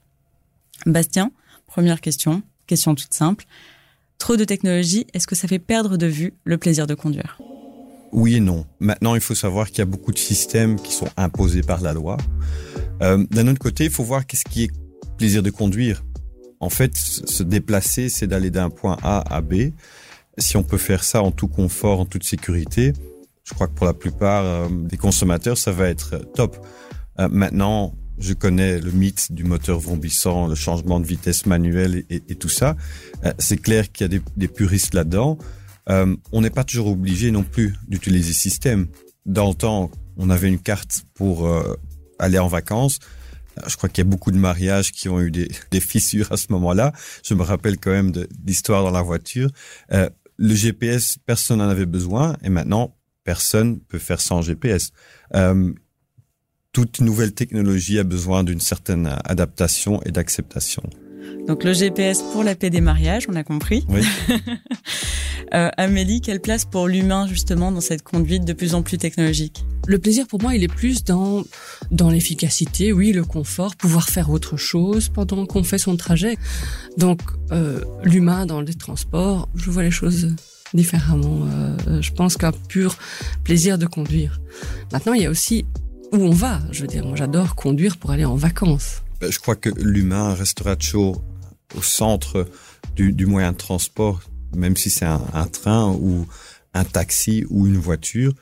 Bastien, 0.87 1.33
première 1.67 2.01
question, 2.01 2.43
question 2.69 2.95
toute 2.95 3.15
simple. 3.15 3.47
Trop 4.23 4.37
de 4.37 4.45
technologie, 4.45 5.05
est-ce 5.15 5.27
que 5.27 5.35
ça 5.35 5.49
fait 5.49 5.59
perdre 5.59 5.97
de 5.97 6.07
vue 6.07 6.35
le 6.45 6.57
plaisir 6.57 6.87
de 6.87 6.95
conduire? 6.95 7.39
Oui 8.13 8.37
et 8.37 8.41
non. 8.41 8.67
Maintenant, 8.79 9.17
il 9.17 9.21
faut 9.21 9.35
savoir 9.35 9.67
qu'il 9.67 9.79
y 9.79 9.83
a 9.83 9.85
beaucoup 9.85 10.13
de 10.13 10.19
systèmes 10.19 10.77
qui 10.77 10.93
sont 10.93 11.09
imposés 11.17 11.63
par 11.63 11.81
la 11.81 11.93
loi. 11.93 12.19
Euh, 13.03 13.27
D'un 13.33 13.49
autre 13.49 13.59
côté, 13.59 13.87
il 13.87 13.91
faut 13.91 14.05
voir 14.05 14.25
qu'est-ce 14.25 14.45
qui 14.45 14.63
est 14.63 14.71
plaisir 15.19 15.43
de 15.43 15.51
conduire. 15.51 16.05
En 16.61 16.71
fait, 16.71 16.97
se 16.97 17.43
déplacer, 17.43 18.09
c'est 18.09 18.29
d'aller 18.29 18.53
d'un 18.53 18.71
point 18.71 18.97
A 19.03 19.25
à 19.29 19.41
B. 19.41 19.73
Si 20.39 20.57
on 20.57 20.63
peut 20.63 20.79
faire 20.79 21.03
ça 21.03 21.21
en 21.21 21.33
tout 21.33 21.49
confort, 21.49 21.99
en 21.99 22.07
toute 22.07 22.23
sécurité, 22.23 22.93
je 23.43 23.55
crois 23.55 23.67
que 23.67 23.75
pour 23.75 23.87
la 23.87 23.93
plupart 23.93 24.45
euh, 24.45 24.69
des 24.71 24.99
consommateurs, 24.99 25.59
ça 25.59 25.73
va 25.73 25.89
être 25.89 26.19
top. 26.37 26.65
Euh, 27.19 27.29
maintenant, 27.29 27.93
je 28.23 28.35
connais 28.35 28.79
le 28.79 28.93
mythe 28.93 29.33
du 29.33 29.43
moteur 29.45 29.79
vrombissant, 29.81 30.47
le 30.47 30.55
changement 30.55 31.01
de 31.01 31.07
vitesse 31.07 31.45
manuelle 31.45 32.05
et, 32.09 32.21
tout 32.37 32.49
ça. 32.49 32.77
Euh, 33.25 33.33
c'est 33.39 33.57
clair 33.57 33.91
qu'il 33.91 34.11
y 34.11 34.15
a 34.15 34.21
des, 34.37 34.49
puristes 34.49 34.95
là-dedans. 34.95 35.39
Euh, 35.91 36.17
on 36.31 36.41
n'est 36.41 36.51
pas 36.51 36.65
toujours 36.65 36.87
obligé 36.87 37.31
non 37.33 37.43
plus 37.43 37.75
d'utiliser 37.89 38.33
système. 38.33 38.87
Dans 39.27 39.49
le 39.49 39.55
temps, 39.55 39.91
on 40.17 40.31
avait 40.31 40.49
une 40.49 40.61
carte 40.61 41.03
pour 41.15 41.47
euh, 41.47 41.77
aller 42.21 42.39
en 42.39 42.47
vacances. 42.47 43.01
Je 43.67 43.77
crois 43.77 43.89
qu'il 43.89 44.05
y 44.05 44.07
a 44.07 44.11
beaucoup 44.11 44.31
de 44.31 44.39
mariages 44.39 44.93
qui 44.93 45.09
ont 45.09 45.21
eu 45.21 45.31
des, 45.31 45.49
fissures 45.81 46.31
à 46.31 46.37
ce 46.37 46.47
moment-là. 46.51 46.93
Je 47.25 47.35
me 47.35 47.43
rappelle 47.43 47.77
quand 47.79 47.91
même 47.91 48.13
d'histoires 48.13 48.85
dans 48.85 48.93
la 48.93 49.03
voiture. 49.03 49.51
Le 49.91 50.55
GPS, 50.55 51.19
personne 51.27 51.59
n'en 51.59 51.69
avait 51.69 51.87
besoin 51.87 52.37
et 52.43 52.49
maintenant, 52.49 52.97
personne 53.25 53.81
peut 53.81 53.99
faire 53.99 54.21
sans 54.21 54.43
GPS. 54.43 54.93
Toute 56.73 57.01
nouvelle 57.01 57.33
technologie 57.33 57.99
a 57.99 58.05
besoin 58.05 58.45
d'une 58.45 58.61
certaine 58.61 59.19
adaptation 59.25 60.03
et 60.05 60.11
d'acceptation. 60.11 60.83
Donc 61.47 61.65
le 61.65 61.73
GPS 61.73 62.23
pour 62.33 62.45
la 62.45 62.55
paix 62.55 62.71
des 62.71 62.81
mariages, 62.81 63.27
on 63.29 63.35
a 63.35 63.45
compris. 63.45 63.85
Oui. 63.89 64.03
euh, 65.55 65.71
Amélie, 65.77 66.21
quelle 66.21 66.41
place 66.41 66.65
pour 66.65 66.89
l'humain 66.89 67.27
justement 67.27 67.73
dans 67.73 67.81
cette 67.81 68.03
conduite 68.03 68.45
de 68.45 68.53
plus 68.53 68.75
en 68.75 68.83
plus 68.83 68.97
technologique? 68.97 69.65
Le 69.87 69.99
plaisir 69.99 70.27
pour 70.27 70.41
moi, 70.41 70.55
il 70.55 70.63
est 70.63 70.73
plus 70.73 71.05
dans 71.05 71.45
dans 71.91 72.11
l'efficacité, 72.11 72.93
oui, 72.93 73.13
le 73.13 73.25
confort, 73.25 73.77
pouvoir 73.77 74.09
faire 74.09 74.31
autre 74.31 74.57
chose 74.57 75.09
pendant 75.09 75.45
qu'on 75.47 75.65
fait 75.65 75.79
son 75.79 75.97
trajet. 75.97 76.37
Donc 76.97 77.21
euh, 77.51 77.81
l'humain 78.05 78.47
dans 78.47 78.61
les 78.61 78.75
transports, 78.75 79.49
je 79.55 79.71
vois 79.71 79.83
les 79.83 79.91
choses 79.91 80.35
différemment. 80.75 81.47
Euh, 81.89 82.01
je 82.01 82.13
pense 82.13 82.37
qu'un 82.37 82.53
pur 82.53 82.97
plaisir 83.45 83.79
de 83.79 83.87
conduire. 83.87 84.41
Maintenant, 84.93 85.13
il 85.13 85.23
y 85.23 85.27
a 85.27 85.31
aussi 85.31 85.67
où 86.13 86.17
on 86.17 86.31
va. 86.31 86.61
Je 86.71 86.83
veux 86.83 86.87
dire, 86.87 87.05
moi 87.05 87.17
j'adore 87.17 87.55
conduire 87.55 87.97
pour 87.97 88.11
aller 88.11 88.25
en 88.25 88.37
vacances. 88.37 89.03
Je 89.21 89.39
crois 89.39 89.57
que 89.57 89.71
l'humain 89.71 90.35
restera 90.35 90.77
toujours 90.77 91.23
au 91.77 91.83
centre 91.83 92.47
du, 92.97 93.27
moyen 93.27 93.53
de 93.53 93.57
transport, 93.57 94.21
même 94.55 94.77
si 94.77 94.91
c'est 94.91 95.05
un, 95.05 95.23
un, 95.33 95.47
train 95.47 95.91
ou 95.93 96.27
un 96.75 96.85
taxi 96.85 97.45
ou 97.49 97.67
une 97.67 97.79
voiture. 97.79 98.33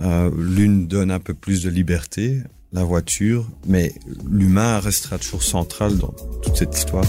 Euh, 0.00 0.30
L'une 0.36 0.88
donne 0.88 1.10
un 1.10 1.20
peu 1.20 1.34
plus 1.34 1.62
de 1.62 1.70
liberté, 1.70 2.42
la 2.72 2.84
voiture, 2.84 3.46
mais 3.66 3.92
l'humain 4.28 4.80
restera 4.80 5.18
toujours 5.18 5.42
central 5.42 5.98
dans 5.98 6.14
toute 6.42 6.56
cette 6.56 6.76
histoire. 6.76 7.04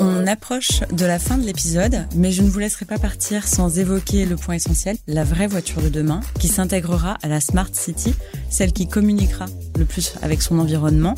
On 0.00 0.26
approche 0.26 0.80
de 0.92 1.04
la 1.04 1.20
fin 1.20 1.38
de 1.38 1.46
l'épisode, 1.46 2.06
mais 2.16 2.32
je 2.32 2.42
ne 2.42 2.48
vous 2.48 2.58
laisserai 2.58 2.84
pas 2.84 2.98
partir 2.98 3.46
sans 3.46 3.78
évoquer 3.78 4.26
le 4.26 4.36
point 4.36 4.56
essentiel, 4.56 4.96
la 5.06 5.22
vraie 5.22 5.46
voiture 5.46 5.80
de 5.82 5.88
demain, 5.88 6.20
qui 6.40 6.48
s'intégrera 6.48 7.16
à 7.22 7.28
la 7.28 7.40
Smart 7.40 7.68
City, 7.72 8.12
celle 8.50 8.72
qui 8.72 8.88
communiquera 8.88 9.46
le 9.78 9.84
plus 9.84 10.14
avec 10.20 10.42
son 10.42 10.58
environnement. 10.58 11.14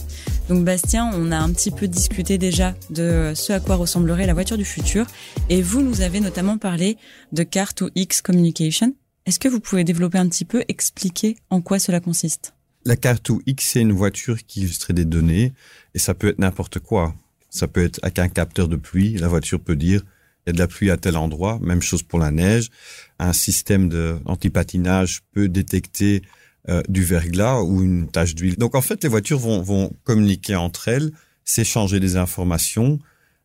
Donc 0.48 0.64
Bastien, 0.64 1.10
on 1.14 1.32
a 1.32 1.38
un 1.38 1.50
petit 1.52 1.70
peu 1.70 1.88
discuté 1.88 2.36
déjà 2.36 2.74
de 2.90 3.32
ce 3.34 3.52
à 3.54 3.60
quoi 3.60 3.76
ressemblerait 3.76 4.26
la 4.26 4.34
voiture 4.34 4.58
du 4.58 4.66
futur, 4.66 5.06
et 5.48 5.62
vous 5.62 5.80
nous 5.80 6.02
avez 6.02 6.20
notamment 6.20 6.58
parlé 6.58 6.98
de 7.32 7.44
Car 7.44 7.72
X 7.94 8.20
Communication. 8.20 8.94
Est-ce 9.24 9.38
que 9.38 9.48
vous 9.48 9.60
pouvez 9.60 9.84
développer 9.84 10.18
un 10.18 10.28
petit 10.28 10.44
peu, 10.44 10.64
expliquer 10.68 11.36
en 11.48 11.62
quoi 11.62 11.78
cela 11.78 12.00
consiste? 12.00 12.52
La 12.84 12.96
Car 12.96 13.20
to 13.20 13.40
X, 13.46 13.70
c'est 13.72 13.80
une 13.80 13.92
voiture 13.92 14.44
qui 14.46 14.60
illustrerait 14.60 14.92
des 14.92 15.06
données, 15.06 15.54
et 15.94 15.98
ça 15.98 16.14
peut 16.14 16.28
être 16.28 16.38
n'importe 16.38 16.78
quoi 16.78 17.14
ça 17.56 17.68
peut 17.68 17.84
être 17.84 17.98
avec 18.02 18.18
un 18.18 18.28
capteur 18.28 18.68
de 18.68 18.76
pluie. 18.76 19.16
La 19.16 19.28
voiture 19.28 19.60
peut 19.60 19.76
dire 19.76 20.02
il 20.46 20.50
y 20.50 20.50
a 20.50 20.52
de 20.52 20.58
la 20.58 20.68
pluie 20.68 20.90
à 20.90 20.96
tel 20.96 21.16
endroit. 21.16 21.58
Même 21.60 21.82
chose 21.82 22.02
pour 22.02 22.18
la 22.18 22.30
neige. 22.30 22.70
Un 23.18 23.32
système 23.32 23.88
d'antipatinage 23.88 25.22
peut 25.32 25.48
détecter 25.48 26.22
euh, 26.68 26.82
du 26.88 27.02
verglas 27.02 27.62
ou 27.62 27.82
une 27.82 28.08
tache 28.08 28.34
d'huile. 28.34 28.56
Donc 28.56 28.74
en 28.74 28.82
fait, 28.82 29.02
les 29.02 29.08
voitures 29.08 29.38
vont, 29.38 29.62
vont 29.62 29.92
communiquer 30.04 30.54
entre 30.54 30.88
elles, 30.88 31.10
s'échanger 31.44 31.98
des 31.98 32.16
informations 32.16 32.98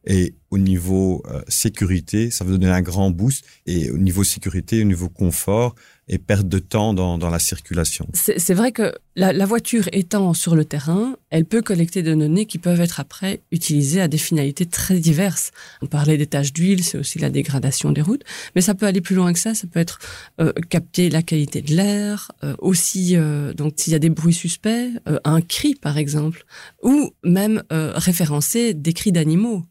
et 0.05 0.33
au 0.49 0.57
niveau 0.57 1.23
euh, 1.29 1.41
sécurité, 1.47 2.31
ça 2.31 2.43
va 2.43 2.51
donner 2.51 2.67
un 2.67 2.81
grand 2.81 3.11
boost. 3.11 3.45
Et 3.65 3.91
au 3.91 3.97
niveau 3.97 4.23
sécurité, 4.23 4.81
au 4.81 4.85
niveau 4.85 5.09
confort 5.09 5.75
et 6.07 6.17
perte 6.17 6.47
de 6.47 6.59
temps 6.59 6.93
dans, 6.93 7.17
la 7.29 7.39
circulation. 7.39 8.05
C'est 8.13 8.53
vrai 8.53 8.73
que 8.73 8.93
la, 9.15 9.45
voiture 9.45 9.87
étant 9.93 10.33
sur 10.33 10.57
le 10.57 10.65
terrain, 10.65 11.15
elle 11.29 11.45
peut 11.45 11.61
collecter 11.61 12.03
des 12.03 12.13
données 12.13 12.45
qui 12.45 12.57
peuvent 12.57 12.81
être 12.81 12.99
après 12.99 13.39
utilisées 13.51 14.01
à 14.01 14.09
des 14.09 14.17
finalités 14.17 14.65
très 14.65 14.99
diverses. 14.99 15.51
On 15.81 15.85
parlait 15.85 16.17
des 16.17 16.25
taches 16.25 16.51
d'huile, 16.51 16.83
c'est 16.83 16.97
aussi 16.97 17.17
la 17.17 17.29
dégradation 17.29 17.91
des 17.91 18.01
routes, 18.01 18.23
mais 18.55 18.61
ça 18.61 18.73
peut 18.73 18.87
aller 18.87 18.99
plus 18.99 19.15
loin 19.15 19.31
que 19.31 19.39
ça. 19.39 19.53
Ça 19.53 19.67
peut 19.67 19.79
être 19.79 19.99
euh, 20.41 20.51
capter 20.69 21.09
la 21.09 21.21
qualité 21.21 21.61
de 21.61 21.73
l'air, 21.75 22.33
euh, 22.43 22.55
aussi 22.59 23.15
donc 23.55 23.73
s'il 23.77 23.93
y 23.93 23.95
a 23.95 23.99
des 23.99 24.09
bruits 24.09 24.33
suspects, 24.33 24.89
un 25.23 25.39
cri 25.39 25.75
par 25.75 25.97
exemple, 25.97 26.45
ou 26.83 27.11
même 27.23 27.63
référencer 27.69 28.73
des 28.73 28.91
cris 28.91 29.13
d'animaux. 29.13 29.63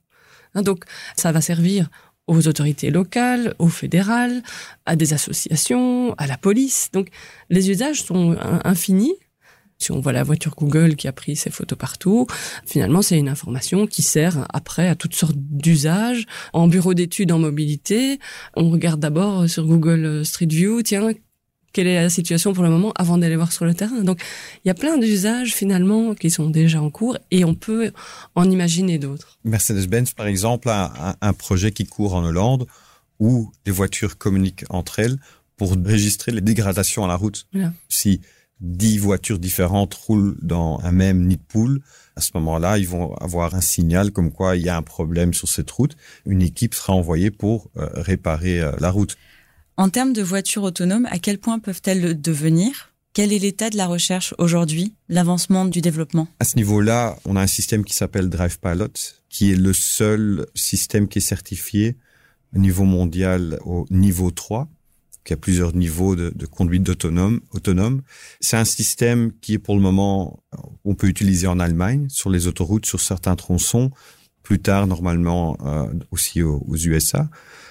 Hein, 0.55 0.63
donc, 0.63 0.85
ça 1.17 1.33
va 1.33 1.41
servir 1.41 1.89
aux 2.27 2.47
autorités 2.47 2.91
locales, 2.91 3.55
aux 3.59 3.69
fédérales, 3.69 4.43
à 4.87 4.95
des 4.95 5.13
associations, 5.13 6.15
à 6.15 6.27
la 6.27 6.37
police. 6.37 6.91
Donc, 6.93 7.09
les 7.49 7.71
usages 7.71 8.03
sont 8.05 8.37
infinis. 8.65 9.15
Si 9.79 9.93
on 9.93 10.01
voit 10.01 10.13
la 10.13 10.23
voiture 10.23 10.55
Google 10.57 10.95
qui 10.95 11.09
a 11.09 11.13
pris 11.13 11.37
ses 11.37 11.51
photos 11.51 11.79
partout, 11.79 12.27
finalement, 12.67 13.01
c'est 13.01 13.19
une 13.19 13.31
information 13.31 13.87
qui 13.87 14.03
sert 14.03 14.47
après 14.53 14.87
à 14.87 14.95
toutes 14.95 15.15
sortes 15.15 15.37
d'usages. 15.37 16.27
En 16.53 16.69
bureau 16.69 16.93
d'études 16.93 17.33
en 17.33 17.39
mobilité, 17.39 18.21
on 18.55 18.71
regarde 18.71 19.01
d'abord 19.01 19.49
sur 19.49 19.67
Google 19.67 20.25
Street 20.25 20.47
View, 20.47 20.83
tiens, 20.83 21.09
quelle 21.73 21.87
est 21.87 22.03
la 22.03 22.11
situation 22.11 22.53
pour 22.53 22.65
le 22.65 22.71
moment 22.71 22.93
avant 22.97 23.19
d'aller 23.19 23.37
voir 23.37 23.53
sur 23.53 23.65
le 23.65 23.75
terrain. 23.75 24.03
Donc, 24.03 24.21
il 24.65 24.69
y 24.69 24.71
a 24.71 24.75
plein 24.75 24.99
d'usages 24.99 25.55
finalement 25.55 26.15
qui 26.15 26.31
sont 26.31 26.51
déjà 26.51 26.83
en 26.83 26.91
cours 26.91 27.19
et 27.31 27.45
on 27.45 27.55
peut 27.55 27.93
en 28.35 28.51
imaginer 28.51 28.99
d'autres. 28.99 29.39
Mercedes-Benz, 29.45 30.13
par 30.13 30.27
exemple, 30.27 30.69
a 30.69 31.17
un, 31.21 31.33
projet 31.33 31.73
qui 31.73 31.87
court 31.87 32.15
en 32.15 32.25
Hollande 32.25 32.67
où 33.19 33.51
les 33.67 33.73
voitures 33.73 34.19
communiquent 34.19 34.65
entre 34.69 34.99
elles 34.99 35.19
pour 35.57 35.73
enregistrer 35.73 36.33
les 36.33 36.41
dégradations 36.41 37.05
à 37.05 37.09
la 37.09 37.17
route. 37.17 37.47
Voilà. 37.53 37.73
Si 37.89 38.21
dix 38.61 38.99
voitures 38.99 39.39
différentes 39.39 39.95
roulent 39.95 40.37
dans 40.43 40.81
un 40.83 40.93
même 40.93 41.27
nid 41.27 41.37
de 41.37 41.43
poule, 41.43 41.81
à 42.17 42.21
ce 42.21 42.31
moment-là, 42.35 42.79
ils 42.79 42.89
vont 42.89 43.15
avoir 43.15 43.55
un 43.55 43.61
signal 43.61 44.11
comme 44.11 44.33
quoi 44.33 44.57
il 44.57 44.63
y 44.63 44.69
a 44.69 44.77
un 44.77 44.83
problème 44.83 45.33
sur 45.33 45.49
cette 45.49 45.71
route. 45.71 45.97
Une 46.27 46.43
équipe 46.43 46.75
sera 46.75 46.93
envoyée 46.93 47.31
pour 47.31 47.71
euh, 47.77 47.89
réparer 47.95 48.61
euh, 48.61 48.73
la 48.81 48.91
route. 48.91 49.17
En 49.81 49.89
termes 49.89 50.13
de 50.13 50.21
voitures 50.21 50.65
autonomes, 50.65 51.07
à 51.11 51.19
quel 51.19 51.39
point 51.39 51.59
peuvent-elles 51.59 52.03
le 52.03 52.15
devenir? 52.15 52.93
Quel 53.15 53.33
est 53.33 53.39
l'état 53.39 53.71
de 53.71 53.79
la 53.79 53.87
recherche 53.87 54.35
aujourd'hui, 54.37 54.93
l'avancement 55.09 55.65
du 55.65 55.81
développement? 55.81 56.29
À 56.39 56.45
ce 56.45 56.57
niveau-là, 56.57 57.17
on 57.25 57.35
a 57.35 57.41
un 57.41 57.47
système 57.47 57.83
qui 57.83 57.95
s'appelle 57.95 58.29
Drive 58.29 58.61
Pilot, 58.61 58.93
qui 59.31 59.53
est 59.53 59.57
le 59.57 59.73
seul 59.73 60.45
système 60.55 61.09
qui 61.09 61.17
est 61.17 61.23
certifié 61.23 61.97
au 62.55 62.59
niveau 62.59 62.85
mondial 62.85 63.59
au 63.65 63.87
niveau 63.89 64.31
3. 64.31 64.69
Il 65.25 65.31
y 65.31 65.33
a 65.33 65.39
plusieurs 65.39 65.75
niveaux 65.75 66.15
de, 66.15 66.45
conduite 66.45 66.87
autonome. 66.87 67.41
autonome. 67.53 68.03
C'est 68.41 68.59
un 68.59 68.67
système 68.67 69.33
qui 69.41 69.55
est 69.55 69.59
pour 69.59 69.77
le 69.77 69.81
moment, 69.81 70.43
on 70.85 70.95
peut 70.95 71.07
utiliser 71.07 71.47
en 71.47 71.59
Allemagne, 71.59 72.07
sur 72.11 72.29
les 72.29 72.47
autoroutes, 72.47 72.85
sur 72.85 73.01
certains 73.01 73.35
tronçons, 73.35 73.93
plus 74.43 74.59
tard 74.59 74.87
normalement 74.87 75.57
euh, 75.65 75.87
aussi 76.11 76.43
aux 76.43 76.77
USA. 76.77 77.31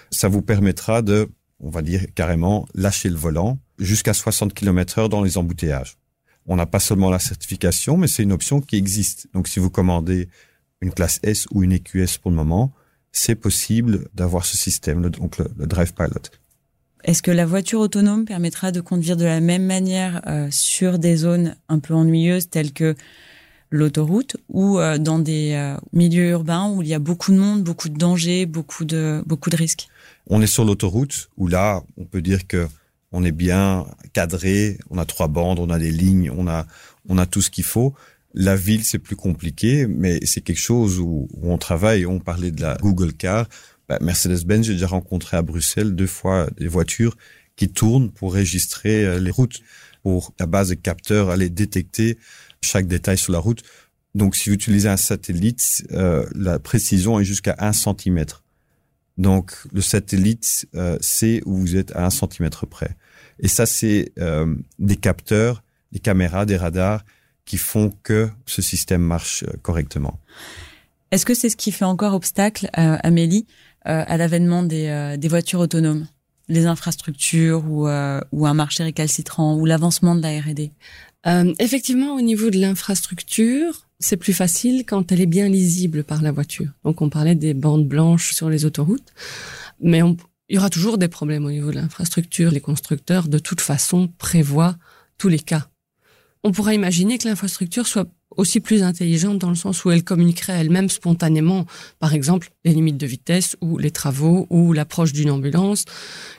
Ça 0.10 0.28
vous 0.28 0.42
permettra 0.42 1.04
de 1.04 1.30
on 1.60 1.70
va 1.70 1.82
dire 1.82 2.06
carrément, 2.16 2.68
lâcher 2.74 3.10
le 3.10 3.16
volant 3.16 3.60
jusqu'à 3.78 4.14
60 4.14 4.54
km 4.54 5.00
heure 5.00 5.10
dans 5.10 5.22
les 5.22 5.38
embouteillages. 5.38 5.98
On 6.46 6.56
n'a 6.56 6.66
pas 6.66 6.80
seulement 6.80 7.10
la 7.10 7.20
certification, 7.20 7.98
mais 7.98 8.08
c'est 8.08 8.24
une 8.24 8.32
option 8.32 8.62
qui 8.62 8.76
existe. 8.76 9.28
Donc, 9.34 9.48
si 9.48 9.60
vous 9.60 9.70
commandez 9.70 10.30
une 10.82 10.92
classe 10.92 11.20
S 11.24 11.48
ou 11.52 11.64
une 11.64 11.74
EQS 11.74 12.18
pour 12.22 12.32
le 12.32 12.38
moment, 12.38 12.72
c'est 13.12 13.36
possible 13.36 14.08
d'avoir 14.14 14.46
ce 14.46 14.58
système, 14.58 15.10
donc 15.10 15.38
le, 15.38 15.48
le, 15.58 15.68
Drive 15.68 15.94
Pilot. 15.94 16.22
Est-ce 17.04 17.22
que 17.22 17.32
la 17.32 17.46
voiture 17.46 17.80
autonome 17.80 18.26
permettra 18.26 18.72
de 18.72 18.82
conduire 18.82 19.18
de 19.18 19.26
la 19.26 19.40
même 19.40 19.66
manière 19.66 20.22
euh, 20.28 20.48
sur 20.52 21.00
des 21.00 21.18
zones 21.18 21.56
un 21.70 21.80
peu 21.80 21.94
ennuyeuses 21.94 22.50
telles 22.50 22.74
que 22.74 22.96
l'autoroute 23.72 24.38
ou 24.50 24.80
euh, 24.80 24.98
dans 24.98 25.20
des 25.20 25.54
euh, 25.54 25.78
milieux 25.94 26.30
urbains 26.30 26.70
où 26.70 26.82
il 26.82 26.88
y 26.88 26.94
a 26.94 27.00
beaucoup 27.00 27.32
de 27.32 27.38
monde, 27.38 27.64
beaucoup 27.64 27.90
de 27.90 27.98
dangers, 27.98 28.46
beaucoup 28.46 28.86
de 28.86 29.24
risques? 29.54 29.88
On 30.30 30.42
est 30.42 30.48
sur 30.48 30.64
l'autoroute 30.64 31.30
où 31.38 31.48
là, 31.48 31.84
on 31.98 32.06
peut 32.06 32.22
dire 32.22 32.48
que 32.48 32.68
on 33.12 33.24
est 33.24 33.32
bien 33.32 33.88
cadré, 34.14 34.78
on 34.92 35.00
a 35.00 35.06
trois 35.06 35.28
bandes, 35.28 35.60
on 35.60 35.70
a 35.72 35.80
des 35.80 35.92
lignes, 35.92 36.32
on 36.36 36.48
a, 36.48 36.68
on 37.08 37.18
a 37.18 37.26
tout 37.26 37.42
ce 37.42 37.50
qu'il 37.50 37.64
faut. 37.64 37.96
La 38.36 38.56
ville, 38.56 38.86
c'est 38.86 39.00
plus 39.00 39.16
compliqué, 39.16 39.88
mais 39.88 40.20
c'est 40.26 40.42
quelque 40.42 40.60
chose 40.60 41.00
où, 41.00 41.28
où, 41.34 41.52
on 41.52 41.58
travaille. 41.58 42.06
On 42.06 42.20
parlait 42.20 42.52
de 42.52 42.62
la 42.62 42.78
Google 42.80 43.14
Car. 43.14 43.48
Bah, 43.88 43.98
Mercedes-Benz, 44.02 44.68
j'ai 44.68 44.74
déjà 44.74 44.86
rencontré 44.86 45.38
à 45.38 45.42
Bruxelles 45.42 45.96
deux 45.96 46.08
fois 46.08 46.48
des 46.58 46.68
voitures 46.68 47.18
qui 47.56 47.70
tournent 47.70 48.12
pour 48.12 48.30
enregistrer 48.30 49.20
les 49.20 49.32
routes, 49.32 49.62
pour 50.04 50.34
la 50.40 50.46
base 50.46 50.70
de 50.70 50.76
capteurs 50.76 51.32
aller 51.32 51.50
détecter 51.50 52.20
chaque 52.62 52.88
détail 52.88 53.18
sur 53.18 53.34
la 53.34 53.40
route. 53.40 53.64
Donc, 54.16 54.36
si 54.36 54.50
vous 54.50 54.56
utilisez 54.56 54.90
un 54.90 54.98
satellite, 54.98 55.88
euh, 55.92 56.26
la 56.36 56.60
précision 56.60 57.20
est 57.20 57.26
jusqu'à 57.26 57.56
un 57.60 57.74
centimètre. 57.74 58.44
Donc 59.20 59.52
le 59.74 59.82
satellite 59.82 60.68
euh, 60.76 60.98
sait 61.02 61.42
où 61.46 61.56
vous 61.58 61.76
êtes 61.76 61.96
à 61.96 62.06
un 62.06 62.10
centimètre 62.10 62.66
près. 62.66 62.96
Et 63.40 63.50
ça, 63.50 63.66
c'est 63.66 64.14
euh, 64.18 64.56
des 64.80 64.96
capteurs, 64.96 65.62
des 65.92 66.00
caméras, 66.00 66.46
des 66.46 66.56
radars 66.58 67.04
qui 67.46 67.58
font 67.58 67.92
que 68.04 68.30
ce 68.46 68.62
système 68.62 69.02
marche 69.02 69.44
euh, 69.44 69.54
correctement. 69.62 70.20
Est-ce 71.12 71.26
que 71.26 71.34
c'est 71.34 71.50
ce 71.50 71.58
qui 71.58 71.72
fait 71.72 71.86
encore 71.86 72.14
obstacle, 72.14 72.70
euh, 72.78 72.98
Amélie, 73.04 73.46
à 73.86 74.18
l'avènement 74.18 74.62
des, 74.62 75.16
des, 75.18 75.28
voitures 75.30 75.62
autonomes 75.62 76.06
Les 76.50 76.68
infrastructures 76.68 77.64
ou, 77.66 77.88
ou 77.88 78.46
un 78.46 78.54
marché 78.54 78.84
récalcitrant 78.84 79.56
ou 79.56 79.66
l'avancement 79.66 80.16
de 80.16 80.22
la 80.22 80.38
R&D 80.40 80.74
Effectivement, 81.26 82.16
au 82.16 82.22
niveau 82.22 82.50
de 82.50 82.58
l'infrastructure, 82.58 83.88
c'est 84.00 84.18
plus 84.18 84.34
facile 84.34 84.86
quand 84.86 85.12
elle 85.12 85.22
est 85.22 85.26
bien 85.26 85.50
lisible 85.50 86.04
par 86.04 86.22
la 86.22 86.32
voiture. 86.32 86.72
Donc 86.84 87.02
on 87.02 87.10
parlait 87.10 87.36
des 87.36 87.54
bandes 87.54 87.88
blanches 87.88 88.34
sur 88.34 88.50
les 88.50 88.64
autoroutes, 88.66 89.14
mais 89.82 90.02
on, 90.02 90.16
il 90.48 90.56
y 90.56 90.58
aura 90.58 90.70
toujours 90.70 90.98
des 90.98 91.10
problèmes 91.10 91.46
au 91.46 91.52
niveau 91.52 91.72
de 91.72 91.76
l'infrastructure. 91.76 92.52
Les 92.52 92.62
constructeurs, 92.62 93.28
de 93.28 93.40
toute 93.40 93.62
façon, 93.62 94.08
prévoient 94.18 94.78
tous 95.18 95.28
les 95.28 95.40
cas. 95.40 95.68
On 96.44 96.52
pourrait 96.52 96.76
imaginer 96.76 97.18
que 97.18 97.28
l'infrastructure 97.28 97.86
soit 97.86 98.08
aussi 98.38 98.62
plus 98.62 98.84
intelligente 98.84 99.40
dans 99.40 99.50
le 99.50 99.56
sens 99.56 99.84
où 99.84 99.92
elle 99.92 100.04
communiquerait 100.04 100.54
elle-même 100.54 100.90
spontanément, 100.90 101.66
par 102.00 102.14
exemple, 102.14 102.52
les 102.64 102.74
limites 102.74 102.98
de 102.98 103.06
vitesse 103.06 103.58
ou 103.60 103.78
les 103.78 103.92
travaux 103.92 104.48
ou 104.50 104.72
l'approche 104.72 105.12
d'une 105.12 105.32
ambulance, 105.32 105.84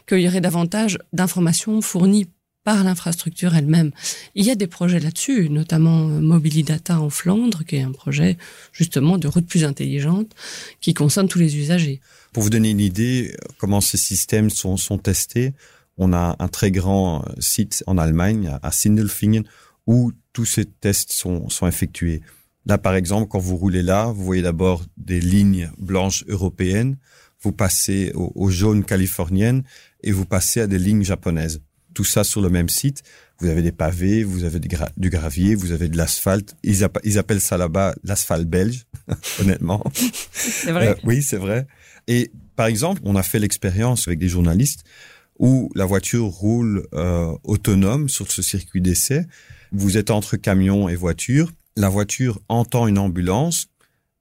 qu'il 0.08 0.20
y 0.20 0.28
aurait 0.28 0.40
davantage 0.40 0.98
d'informations 1.12 1.82
fournies 1.82 2.28
par 2.64 2.84
l'infrastructure 2.84 3.54
elle-même. 3.54 3.90
Il 4.34 4.44
y 4.44 4.50
a 4.50 4.54
des 4.54 4.66
projets 4.66 5.00
là-dessus, 5.00 5.48
notamment 5.48 6.06
Mobilidata 6.06 7.00
en 7.00 7.10
Flandre, 7.10 7.64
qui 7.64 7.76
est 7.76 7.82
un 7.82 7.92
projet 7.92 8.36
justement 8.72 9.18
de 9.18 9.28
route 9.28 9.46
plus 9.46 9.64
intelligente 9.64 10.34
qui 10.80 10.94
concerne 10.94 11.28
tous 11.28 11.38
les 11.38 11.56
usagers. 11.56 12.00
Pour 12.32 12.42
vous 12.42 12.50
donner 12.50 12.70
une 12.70 12.80
idée 12.80 13.34
comment 13.58 13.80
ces 13.80 13.96
systèmes 13.96 14.50
sont, 14.50 14.76
sont 14.76 14.98
testés, 14.98 15.54
on 15.96 16.12
a 16.12 16.36
un 16.38 16.48
très 16.48 16.70
grand 16.70 17.24
site 17.38 17.84
en 17.86 17.98
Allemagne, 17.98 18.58
à 18.62 18.72
Sindelfingen, 18.72 19.44
où 19.86 20.12
tous 20.32 20.44
ces 20.44 20.64
tests 20.64 21.12
sont, 21.12 21.48
sont 21.48 21.66
effectués. 21.66 22.22
Là, 22.66 22.78
par 22.78 22.94
exemple, 22.94 23.28
quand 23.28 23.38
vous 23.38 23.56
roulez 23.56 23.82
là, 23.82 24.06
vous 24.06 24.24
voyez 24.24 24.42
d'abord 24.42 24.84
des 24.96 25.20
lignes 25.20 25.70
blanches 25.78 26.24
européennes, 26.28 26.96
vous 27.42 27.52
passez 27.52 28.12
aux, 28.14 28.50
jaunes 28.50 28.84
californiennes 28.84 29.62
et 30.02 30.12
vous 30.12 30.26
passez 30.26 30.60
à 30.60 30.66
des 30.66 30.78
lignes 30.78 31.04
japonaises. 31.04 31.62
Tout 31.94 32.04
ça 32.04 32.24
sur 32.24 32.40
le 32.40 32.50
même 32.50 32.68
site. 32.68 33.02
Vous 33.40 33.48
avez 33.48 33.62
des 33.62 33.72
pavés, 33.72 34.22
vous 34.22 34.44
avez 34.44 34.60
du 34.60 35.10
gravier, 35.10 35.54
vous 35.54 35.72
avez 35.72 35.88
de 35.88 35.96
l'asphalte. 35.96 36.56
Ils, 36.62 36.84
appellent 36.84 37.40
ça 37.40 37.56
là-bas 37.56 37.94
l'asphalte 38.04 38.46
belge, 38.46 38.84
honnêtement. 39.40 39.82
C'est 40.30 40.72
vrai. 40.72 40.88
Euh, 40.88 40.94
oui, 41.04 41.22
c'est 41.22 41.38
vrai. 41.38 41.66
Et 42.06 42.30
par 42.54 42.66
exemple, 42.66 43.00
on 43.04 43.16
a 43.16 43.22
fait 43.22 43.38
l'expérience 43.38 44.06
avec 44.08 44.18
des 44.18 44.28
journalistes 44.28 44.84
où 45.38 45.70
la 45.74 45.86
voiture 45.86 46.26
roule 46.26 46.86
euh, 46.92 47.34
autonome 47.44 48.10
sur 48.10 48.30
ce 48.30 48.42
circuit 48.42 48.82
d'essai. 48.82 49.26
Vous 49.72 49.96
êtes 49.96 50.10
entre 50.10 50.36
camion 50.36 50.88
et 50.90 50.96
voiture. 50.96 51.50
La 51.76 51.88
voiture 51.88 52.40
entend 52.48 52.86
une 52.86 52.98
ambulance 52.98 53.69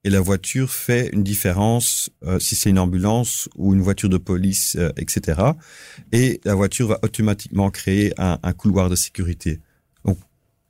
et 0.04 0.10
la 0.10 0.20
voiture 0.20 0.70
fait 0.70 1.10
une 1.12 1.22
différence 1.22 2.10
euh, 2.24 2.38
si 2.38 2.56
c'est 2.56 2.70
une 2.70 2.78
ambulance 2.78 3.48
ou 3.56 3.74
une 3.74 3.82
voiture 3.82 4.08
de 4.08 4.16
police, 4.16 4.76
euh, 4.76 4.90
etc. 4.96 5.40
Et 6.12 6.40
la 6.44 6.54
voiture 6.54 6.88
va 6.88 6.98
automatiquement 7.02 7.70
créer 7.70 8.12
un, 8.18 8.38
un, 8.42 8.52
couloir 8.52 8.88
de 8.88 8.96
sécurité. 8.96 9.60
Donc, 10.04 10.18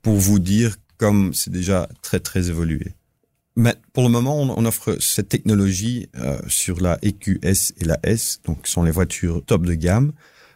pour 0.01 0.15
vous 0.15 0.39
dire 0.39 0.75
comme 0.97 1.33
c'est 1.33 1.51
déjà 1.51 1.87
très 2.01 2.19
très 2.19 2.49
évolué. 2.49 2.93
Mais 3.55 3.75
pour 3.93 4.03
le 4.03 4.09
moment, 4.09 4.41
on, 4.41 4.49
on 4.49 4.65
offre 4.65 4.97
cette 4.99 5.29
technologie 5.29 6.09
euh, 6.17 6.39
sur 6.47 6.81
la 6.81 6.99
EQS 7.01 7.73
et 7.79 7.85
la 7.85 7.99
S, 8.03 8.39
donc 8.45 8.67
sont 8.67 8.83
les 8.83 8.91
voitures 8.91 9.43
top 9.45 9.65
de 9.65 9.73
gamme. 9.73 10.13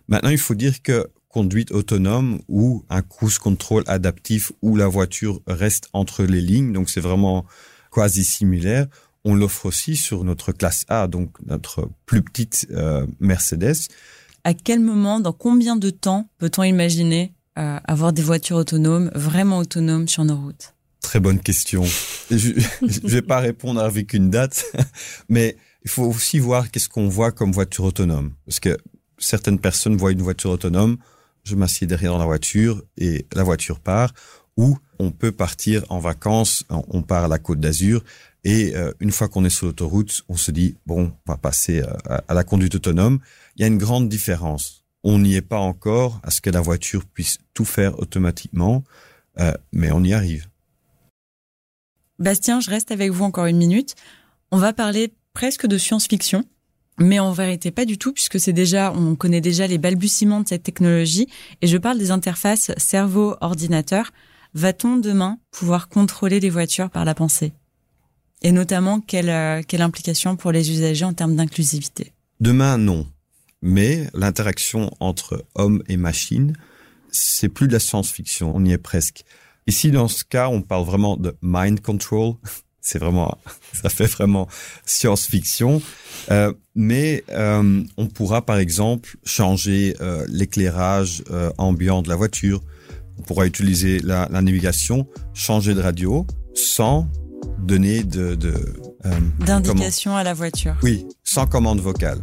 Maintenant, 0.07 0.29
il 0.29 0.37
faut 0.37 0.55
dire 0.55 0.81
que 0.81 1.07
conduite 1.29 1.71
autonome 1.71 2.39
ou 2.47 2.85
un 2.89 3.01
cruise 3.01 3.37
control 3.37 3.83
adaptif 3.87 4.53
où 4.61 4.77
la 4.77 4.87
voiture 4.87 5.41
reste 5.47 5.89
entre 5.91 6.23
les 6.23 6.39
lignes, 6.39 6.71
donc 6.71 6.89
c'est 6.89 7.01
vraiment 7.01 7.45
quasi 7.95 8.25
similaire. 8.25 8.87
On 9.23 9.35
l'offre 9.35 9.65
aussi 9.65 9.95
sur 9.95 10.23
notre 10.25 10.51
classe 10.51 10.85
A, 10.89 11.07
donc 11.07 11.29
notre 11.45 11.89
plus 12.05 12.21
petite 12.21 12.67
euh, 12.71 13.07
Mercedes. 13.19 13.87
À 14.43 14.53
quel 14.53 14.81
moment, 14.81 15.19
dans 15.21 15.31
combien 15.31 15.77
de 15.77 15.89
temps 15.89 16.29
peut-on 16.37 16.63
imaginer 16.63 17.33
euh, 17.57 17.79
avoir 17.85 18.11
des 18.11 18.21
voitures 18.21 18.57
autonomes, 18.57 19.09
vraiment 19.15 19.59
autonomes 19.59 20.09
sur 20.09 20.25
nos 20.25 20.35
routes? 20.35 20.75
Très 20.99 21.21
bonne 21.21 21.39
question. 21.39 21.83
je 22.29 22.49
ne 22.81 23.09
vais 23.09 23.21
pas 23.21 23.39
répondre 23.39 23.79
avec 23.81 24.13
une 24.13 24.29
date, 24.29 24.65
mais 25.29 25.55
il 25.83 25.89
faut 25.89 26.03
aussi 26.03 26.37
voir 26.37 26.69
qu'est-ce 26.69 26.89
qu'on 26.89 27.07
voit 27.07 27.31
comme 27.31 27.51
voiture 27.53 27.85
autonome. 27.85 28.33
Parce 28.45 28.59
que 28.59 28.77
certaines 29.17 29.59
personnes 29.59 29.95
voient 29.95 30.11
une 30.11 30.21
voiture 30.21 30.51
autonome, 30.51 30.97
je 31.45 31.55
m'assieds 31.55 31.87
derrière 31.87 32.11
dans 32.11 32.19
la 32.19 32.25
voiture 32.25 32.83
et 32.97 33.25
la 33.33 33.43
voiture 33.43 33.79
part, 33.79 34.11
ou 34.57 34.77
on 34.99 35.11
peut 35.11 35.31
partir 35.31 35.83
en 35.89 35.99
vacances, 35.99 36.63
on 36.69 37.01
part 37.01 37.25
à 37.25 37.27
la 37.27 37.39
Côte 37.39 37.59
d'Azur 37.59 38.03
et 38.45 38.75
euh, 38.75 38.93
une 38.99 39.11
fois 39.11 39.27
qu'on 39.27 39.43
est 39.43 39.49
sur 39.49 39.65
l'autoroute, 39.65 40.21
on 40.29 40.37
se 40.37 40.51
dit 40.51 40.77
bon, 40.85 41.11
on 41.25 41.31
va 41.31 41.35
passer 41.35 41.81
euh, 41.81 42.19
à, 42.27 42.33
la 42.33 42.43
conduite 42.43 42.75
autonome. 42.75 43.19
Il 43.55 43.61
y 43.61 43.65
a 43.65 43.67
une 43.67 43.79
grande 43.79 44.07
différence. 44.07 44.85
On 45.03 45.17
n'y 45.17 45.35
est 45.35 45.41
pas 45.41 45.57
encore 45.57 46.21
à 46.23 46.29
ce 46.29 46.41
que 46.41 46.51
la 46.51 46.61
voiture 46.61 47.05
puisse 47.05 47.39
tout 47.55 47.65
faire 47.65 47.99
automatiquement, 47.99 48.83
euh, 49.39 49.51
mais 49.73 49.91
on 49.91 50.03
y 50.03 50.13
arrive. 50.13 50.47
Bastien, 52.19 52.59
je 52.59 52.69
reste 52.69 52.91
avec 52.91 53.11
vous 53.11 53.23
encore 53.23 53.47
une 53.47 53.57
minute. 53.57 53.95
On 54.51 54.57
va 54.57 54.73
parler 54.73 55.11
presque 55.33 55.65
de 55.65 55.77
science-fiction. 55.77 56.45
Mais 56.97 57.19
en 57.19 57.33
vérité, 57.33 57.71
pas 57.71 57.83
du 57.83 57.97
tout, 57.97 58.13
puisque 58.13 58.39
c'est 58.39 58.53
déjà, 58.53 58.93
on 58.93 59.15
connaît 59.15 59.41
déjà 59.41 59.67
les 59.67 59.77
balbutiements 59.77 60.39
de 60.39 60.47
cette 60.47 60.63
technologie, 60.63 61.27
et 61.61 61.67
je 61.67 61.77
parle 61.77 61.97
des 61.97 62.09
interfaces 62.09 62.71
cerveau-ordinateur. 62.77 64.13
Va-t-on 64.55 64.95
demain 64.95 65.37
pouvoir 65.51 65.89
contrôler 65.89 66.39
les 66.39 66.49
voitures 66.49 66.89
par 66.89 67.03
la 67.03 67.13
pensée? 67.13 67.51
Et 68.41 68.53
notamment, 68.53 69.01
quelle, 69.01 69.29
euh, 69.29 69.61
quelle 69.67 69.81
implication 69.81 70.37
pour 70.37 70.53
les 70.53 70.71
usagers 70.71 71.03
en 71.03 71.13
termes 71.13 71.35
d'inclusivité? 71.35 72.13
Demain, 72.39 72.77
non. 72.77 73.05
Mais 73.61 74.09
l'interaction 74.13 74.91
entre 75.01 75.43
homme 75.55 75.83
et 75.89 75.97
machine, 75.97 76.55
c'est 77.11 77.49
plus 77.49 77.67
de 77.67 77.73
la 77.73 77.81
science-fiction, 77.81 78.53
on 78.55 78.63
y 78.63 78.71
est 78.71 78.77
presque. 78.77 79.25
Ici, 79.67 79.91
dans 79.91 80.07
ce 80.07 80.23
cas, 80.23 80.47
on 80.47 80.61
parle 80.61 80.85
vraiment 80.85 81.17
de 81.17 81.35
mind 81.41 81.81
control, 81.81 82.35
c'est 82.79 82.99
vraiment, 82.99 83.37
ça 83.73 83.89
fait 83.89 84.05
vraiment 84.05 84.47
science-fiction. 84.85 85.81
Euh, 86.31 86.53
mais 86.75 87.25
euh, 87.31 87.83
on 87.97 88.07
pourra 88.07 88.45
par 88.45 88.59
exemple 88.59 89.17
changer 89.25 89.95
l'éclairage 90.29 91.25
ambiant 91.57 92.01
de 92.01 92.07
la 92.07 92.15
voiture. 92.15 92.61
On 93.19 93.21
pourra 93.23 93.45
utiliser 93.45 93.99
la, 93.99 94.27
la, 94.31 94.41
navigation, 94.41 95.07
changer 95.33 95.73
de 95.73 95.81
radio 95.81 96.25
sans 96.53 97.07
donner 97.59 98.03
de, 98.03 98.35
de 98.35 98.53
euh, 99.05 99.09
d'indication 99.45 100.15
à 100.15 100.23
la 100.23 100.33
voiture. 100.33 100.75
Oui, 100.83 101.05
sans 101.23 101.47
commande 101.47 101.79
vocale. 101.79 102.19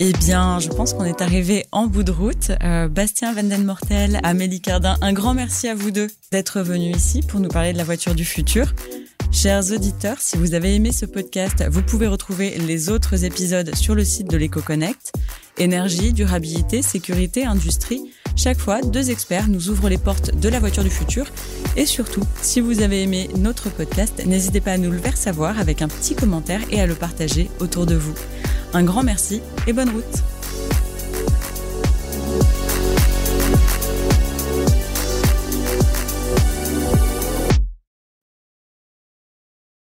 Eh 0.00 0.12
bien, 0.12 0.60
je 0.60 0.68
pense 0.68 0.92
qu'on 0.92 1.04
est 1.04 1.20
arrivé 1.20 1.66
en 1.72 1.88
bout 1.88 2.04
de 2.04 2.12
route. 2.12 2.52
Euh, 2.62 2.86
Bastien 2.86 3.34
Vandenmortel, 3.34 4.20
Amélie 4.22 4.60
Cardin, 4.60 4.96
un 5.00 5.12
grand 5.12 5.34
merci 5.34 5.66
à 5.66 5.74
vous 5.74 5.90
deux 5.90 6.06
d'être 6.30 6.60
venus 6.60 6.96
ici 6.96 7.20
pour 7.20 7.40
nous 7.40 7.48
parler 7.48 7.72
de 7.72 7.78
la 7.78 7.84
voiture 7.84 8.14
du 8.14 8.24
futur. 8.24 8.72
Chers 9.30 9.72
auditeurs, 9.72 10.16
si 10.20 10.36
vous 10.36 10.54
avez 10.54 10.74
aimé 10.74 10.90
ce 10.90 11.04
podcast, 11.04 11.64
vous 11.70 11.82
pouvez 11.82 12.06
retrouver 12.06 12.58
les 12.58 12.88
autres 12.88 13.24
épisodes 13.24 13.74
sur 13.74 13.94
le 13.94 14.04
site 14.04 14.28
de 14.28 14.36
l'EcoConnect. 14.36 15.12
Énergie, 15.58 16.12
durabilité, 16.12 16.82
sécurité, 16.82 17.44
industrie. 17.44 18.10
Chaque 18.36 18.58
fois, 18.58 18.80
deux 18.80 19.10
experts 19.10 19.48
nous 19.48 19.68
ouvrent 19.68 19.88
les 19.88 19.98
portes 19.98 20.34
de 20.34 20.48
la 20.48 20.60
voiture 20.60 20.82
du 20.82 20.90
futur. 20.90 21.26
Et 21.76 21.86
surtout, 21.86 22.22
si 22.40 22.60
vous 22.60 22.80
avez 22.82 23.02
aimé 23.02 23.28
notre 23.36 23.70
podcast, 23.70 24.24
n'hésitez 24.24 24.60
pas 24.60 24.72
à 24.72 24.78
nous 24.78 24.90
le 24.90 24.98
faire 24.98 25.16
savoir 25.16 25.58
avec 25.60 25.82
un 25.82 25.88
petit 25.88 26.16
commentaire 26.16 26.60
et 26.70 26.80
à 26.80 26.86
le 26.86 26.94
partager 26.94 27.50
autour 27.60 27.86
de 27.86 27.94
vous. 27.94 28.14
Un 28.72 28.82
grand 28.82 29.02
merci 29.02 29.40
et 29.66 29.72
bonne 29.72 29.90
route 29.90 30.37